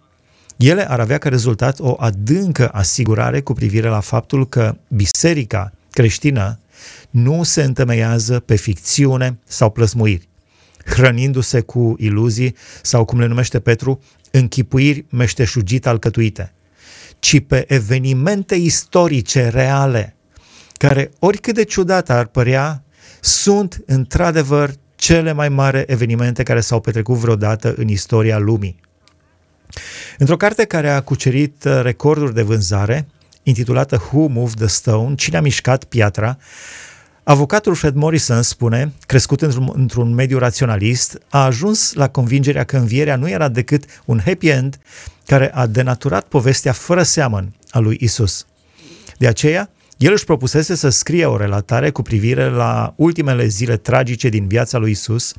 ele 0.57 0.89
ar 0.89 0.99
avea 0.99 1.17
ca 1.17 1.29
rezultat 1.29 1.79
o 1.79 1.95
adâncă 1.97 2.69
asigurare 2.69 3.41
cu 3.41 3.53
privire 3.53 3.87
la 3.87 3.99
faptul 3.99 4.47
că 4.47 4.75
biserica 4.87 5.73
creștină 5.89 6.59
nu 7.09 7.43
se 7.43 7.63
întemeiază 7.63 8.39
pe 8.39 8.55
ficțiune 8.55 9.39
sau 9.43 9.69
plăsmuiri, 9.69 10.29
hrănindu-se 10.85 11.61
cu 11.61 11.95
iluzii 11.97 12.55
sau, 12.81 13.05
cum 13.05 13.19
le 13.19 13.25
numește 13.25 13.59
Petru, 13.59 14.01
închipuiri 14.31 15.05
meșteșugit 15.09 15.85
alcătuite, 15.85 16.53
ci 17.19 17.39
pe 17.39 17.65
evenimente 17.67 18.55
istorice 18.55 19.47
reale, 19.47 20.15
care, 20.77 21.11
oricât 21.19 21.53
de 21.53 21.63
ciudat 21.63 22.09
ar 22.09 22.25
părea, 22.25 22.83
sunt 23.19 23.83
într-adevăr 23.85 24.73
cele 24.95 25.31
mai 25.31 25.49
mari 25.49 25.83
evenimente 25.87 26.43
care 26.43 26.61
s-au 26.61 26.79
petrecut 26.79 27.15
vreodată 27.15 27.73
în 27.77 27.87
istoria 27.87 28.37
lumii. 28.37 28.79
Într-o 30.17 30.37
carte 30.37 30.65
care 30.65 30.89
a 30.89 31.01
cucerit 31.01 31.63
uh, 31.63 31.79
recorduri 31.81 32.33
de 32.33 32.41
vânzare, 32.41 33.07
intitulată 33.43 34.01
Who 34.11 34.27
Moved 34.27 34.55
the 34.55 34.67
Stone? 34.67 35.15
Cine 35.15 35.37
a 35.37 35.41
mișcat 35.41 35.83
piatra? 35.83 36.37
Avocatul 37.23 37.75
Fred 37.75 37.95
Morrison 37.95 38.41
spune, 38.41 38.93
crescut 39.05 39.41
într-un, 39.41 39.71
într-un 39.73 40.13
mediu 40.13 40.37
raționalist, 40.37 41.17
a 41.29 41.45
ajuns 41.45 41.93
la 41.93 42.09
convingerea 42.09 42.63
că 42.63 42.77
învierea 42.77 43.15
nu 43.15 43.29
era 43.29 43.47
decât 43.47 43.83
un 44.05 44.21
happy 44.25 44.47
end 44.47 44.79
care 45.25 45.51
a 45.53 45.65
denaturat 45.65 46.25
povestea 46.27 46.71
fără 46.71 47.03
seamăn 47.03 47.53
a 47.69 47.79
lui 47.79 47.97
Isus. 47.99 48.45
De 49.17 49.27
aceea, 49.27 49.69
el 50.03 50.11
își 50.11 50.25
propusese 50.25 50.75
să 50.75 50.89
scrie 50.89 51.25
o 51.25 51.37
relatare 51.37 51.89
cu 51.89 52.01
privire 52.01 52.49
la 52.49 52.93
ultimele 52.97 53.47
zile 53.47 53.77
tragice 53.77 54.29
din 54.29 54.47
viața 54.47 54.77
lui 54.77 54.91
Isus, 54.91 55.33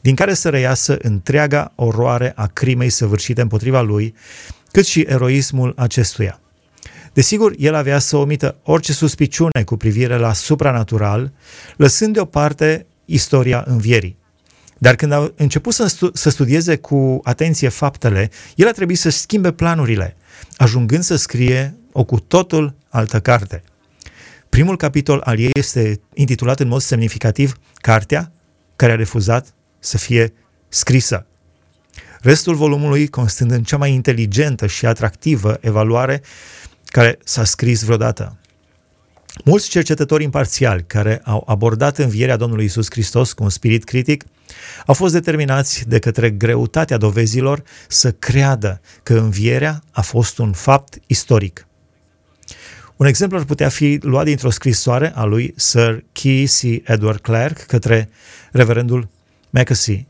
din 0.00 0.14
care 0.14 0.34
să 0.34 0.48
reiasă 0.48 0.96
întreaga 1.02 1.72
oroare 1.74 2.32
a 2.36 2.46
crimei 2.46 2.88
săvârșite 2.90 3.40
împotriva 3.40 3.80
lui, 3.80 4.14
cât 4.70 4.86
și 4.86 5.00
eroismul 5.00 5.72
acestuia. 5.76 6.40
Desigur, 7.12 7.52
el 7.58 7.74
avea 7.74 7.98
să 7.98 8.16
omită 8.16 8.56
orice 8.62 8.92
suspiciune 8.92 9.62
cu 9.64 9.76
privire 9.76 10.16
la 10.16 10.32
supranatural, 10.32 11.32
lăsând 11.76 12.12
deoparte 12.12 12.86
istoria 13.04 13.64
învierii. 13.66 14.16
Dar 14.78 14.94
când 14.96 15.12
a 15.12 15.32
început 15.36 15.74
să, 15.74 15.86
stu- 15.86 16.10
să 16.14 16.30
studieze 16.30 16.76
cu 16.76 17.20
atenție 17.22 17.68
faptele, 17.68 18.30
el 18.54 18.68
a 18.68 18.72
trebuit 18.72 18.98
să 18.98 19.10
schimbe 19.10 19.52
planurile, 19.52 20.16
ajungând 20.56 21.02
să 21.02 21.16
scrie 21.16 21.74
o 21.92 22.04
cu 22.04 22.20
totul 22.20 22.74
altă 22.88 23.20
carte. 23.20 23.62
Primul 24.50 24.76
capitol 24.76 25.20
al 25.24 25.38
ei 25.38 25.50
este 25.52 26.00
intitulat 26.14 26.60
în 26.60 26.68
mod 26.68 26.80
semnificativ 26.80 27.56
Cartea 27.74 28.32
care 28.76 28.92
a 28.92 28.96
refuzat 28.96 29.54
să 29.78 29.98
fie 29.98 30.32
scrisă. 30.68 31.26
Restul 32.20 32.54
volumului 32.54 33.08
constând 33.08 33.50
în 33.50 33.62
cea 33.62 33.76
mai 33.76 33.92
inteligentă 33.92 34.66
și 34.66 34.86
atractivă 34.86 35.58
evaluare 35.60 36.22
care 36.84 37.18
s-a 37.24 37.44
scris 37.44 37.82
vreodată. 37.82 38.38
Mulți 39.44 39.68
cercetători 39.68 40.24
imparțiali 40.24 40.84
care 40.86 41.20
au 41.24 41.44
abordat 41.46 41.98
învierea 41.98 42.36
Domnului 42.36 42.64
Isus 42.64 42.86
Hristos 42.90 43.32
cu 43.32 43.42
un 43.42 43.50
spirit 43.50 43.84
critic 43.84 44.24
au 44.86 44.94
fost 44.94 45.12
determinați 45.12 45.88
de 45.88 45.98
către 45.98 46.30
greutatea 46.30 46.96
dovezilor 46.96 47.62
să 47.88 48.12
creadă 48.12 48.80
că 49.02 49.14
învierea 49.14 49.82
a 49.90 50.00
fost 50.00 50.38
un 50.38 50.52
fapt 50.52 50.98
istoric. 51.06 51.66
Un 53.00 53.06
exemplu 53.06 53.38
ar 53.38 53.44
putea 53.44 53.68
fi 53.68 53.98
luat 54.02 54.24
dintr-o 54.24 54.50
scrisoare 54.50 55.12
a 55.14 55.24
lui 55.24 55.52
Sir 55.56 56.04
Key 56.12 56.46
C. 56.46 56.60
Edward 56.90 57.20
Clark 57.20 57.58
către 57.58 58.08
reverendul 58.52 59.08
Macassey. 59.50 60.06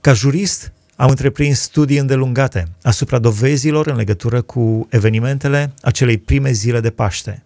Ca 0.00 0.12
jurist, 0.12 0.72
am 0.96 1.08
întreprins 1.08 1.60
studii 1.60 1.98
îndelungate 1.98 2.68
asupra 2.82 3.18
dovezilor 3.18 3.86
în 3.86 3.96
legătură 3.96 4.42
cu 4.42 4.86
evenimentele 4.90 5.72
acelei 5.80 6.18
prime 6.18 6.52
zile 6.52 6.80
de 6.80 6.90
Paște. 6.90 7.44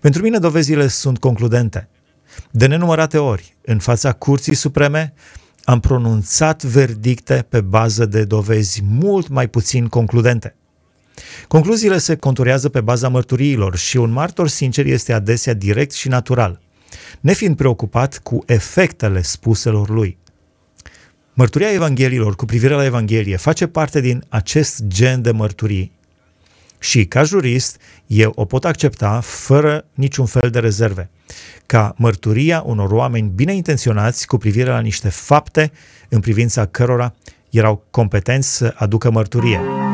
Pentru 0.00 0.22
mine 0.22 0.38
dovezile 0.38 0.86
sunt 0.86 1.18
concludente. 1.18 1.88
De 2.50 2.66
nenumărate 2.66 3.18
ori, 3.18 3.56
în 3.64 3.78
fața 3.78 4.12
Curții 4.12 4.54
Supreme, 4.54 5.12
am 5.64 5.80
pronunțat 5.80 6.62
verdicte 6.62 7.46
pe 7.48 7.60
bază 7.60 8.06
de 8.06 8.24
dovezi 8.24 8.82
mult 8.84 9.28
mai 9.28 9.48
puțin 9.48 9.86
concludente. 9.86 10.54
Concluziile 11.48 11.98
se 11.98 12.16
conturează 12.16 12.68
pe 12.68 12.80
baza 12.80 13.08
mărturiilor 13.08 13.76
și 13.76 13.96
un 13.96 14.10
martor 14.10 14.48
sincer 14.48 14.86
este 14.86 15.12
adesea 15.12 15.54
direct 15.54 15.92
și 15.92 16.08
natural. 16.08 16.60
nefiind 17.20 17.56
preocupat 17.56 18.20
cu 18.22 18.42
efectele 18.46 19.22
spuselor 19.22 19.88
lui. 19.88 20.18
Mărturia 21.34 21.72
Evanghelilor 21.72 22.36
cu 22.36 22.44
privire 22.44 22.74
la 22.74 22.84
Evanghelie 22.84 23.36
face 23.36 23.66
parte 23.66 24.00
din 24.00 24.24
acest 24.28 24.82
gen 24.86 25.22
de 25.22 25.30
mărturii 25.30 25.92
și, 26.78 27.04
ca 27.04 27.22
jurist, 27.22 27.80
eu 28.06 28.32
o 28.34 28.44
pot 28.44 28.64
accepta 28.64 29.20
fără 29.20 29.84
niciun 29.94 30.26
fel 30.26 30.50
de 30.50 30.58
rezerve, 30.58 31.10
ca 31.66 31.94
mărturia 31.96 32.62
unor 32.66 32.90
oameni 32.90 33.32
bine 33.34 33.54
intenționați 33.54 34.26
cu 34.26 34.36
privire 34.36 34.70
la 34.70 34.80
niște 34.80 35.08
fapte 35.08 35.72
în 36.08 36.20
privința 36.20 36.66
cărora 36.66 37.14
erau 37.50 37.84
competenți 37.90 38.56
să 38.56 38.74
aducă 38.76 39.10
mărturie. 39.10 39.87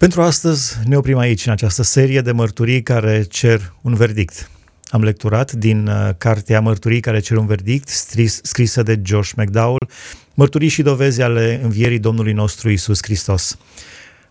Pentru 0.00 0.22
astăzi 0.22 0.76
ne 0.84 0.96
oprim 0.96 1.18
aici, 1.18 1.46
în 1.46 1.52
această 1.52 1.82
serie 1.82 2.20
de 2.20 2.32
mărturii 2.32 2.82
care 2.82 3.22
cer 3.22 3.72
un 3.82 3.94
verdict. 3.94 4.50
Am 4.90 5.02
lecturat 5.02 5.52
din 5.52 5.86
uh, 5.86 6.08
cartea 6.18 6.60
Mărturii 6.60 7.00
care 7.00 7.20
cer 7.20 7.36
un 7.36 7.46
verdict, 7.46 7.88
scris, 7.88 8.40
scrisă 8.42 8.82
de 8.82 9.00
Josh 9.04 9.30
McDowell, 9.36 9.88
mărturii 10.34 10.68
și 10.68 10.82
dovezi 10.82 11.22
ale 11.22 11.60
învierii 11.62 11.98
Domnului 11.98 12.32
nostru 12.32 12.70
Isus 12.70 12.98
Hristos. 13.02 13.58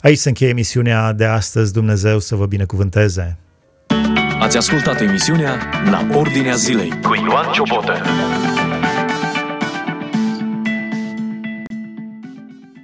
Aici 0.01 0.17
se 0.17 0.27
încheie 0.27 0.49
emisiunea 0.49 1.13
de 1.13 1.25
astăzi. 1.25 1.73
Dumnezeu 1.73 2.19
să 2.19 2.35
vă 2.35 2.45
binecuvânteze! 2.45 3.37
Ați 4.39 4.57
ascultat 4.57 5.01
emisiunea 5.01 5.57
La 5.89 6.07
Ordinea 6.13 6.55
Zilei 6.55 6.89
cu 7.01 7.15
Ioan 7.15 7.51
Ciobotă. 7.51 8.01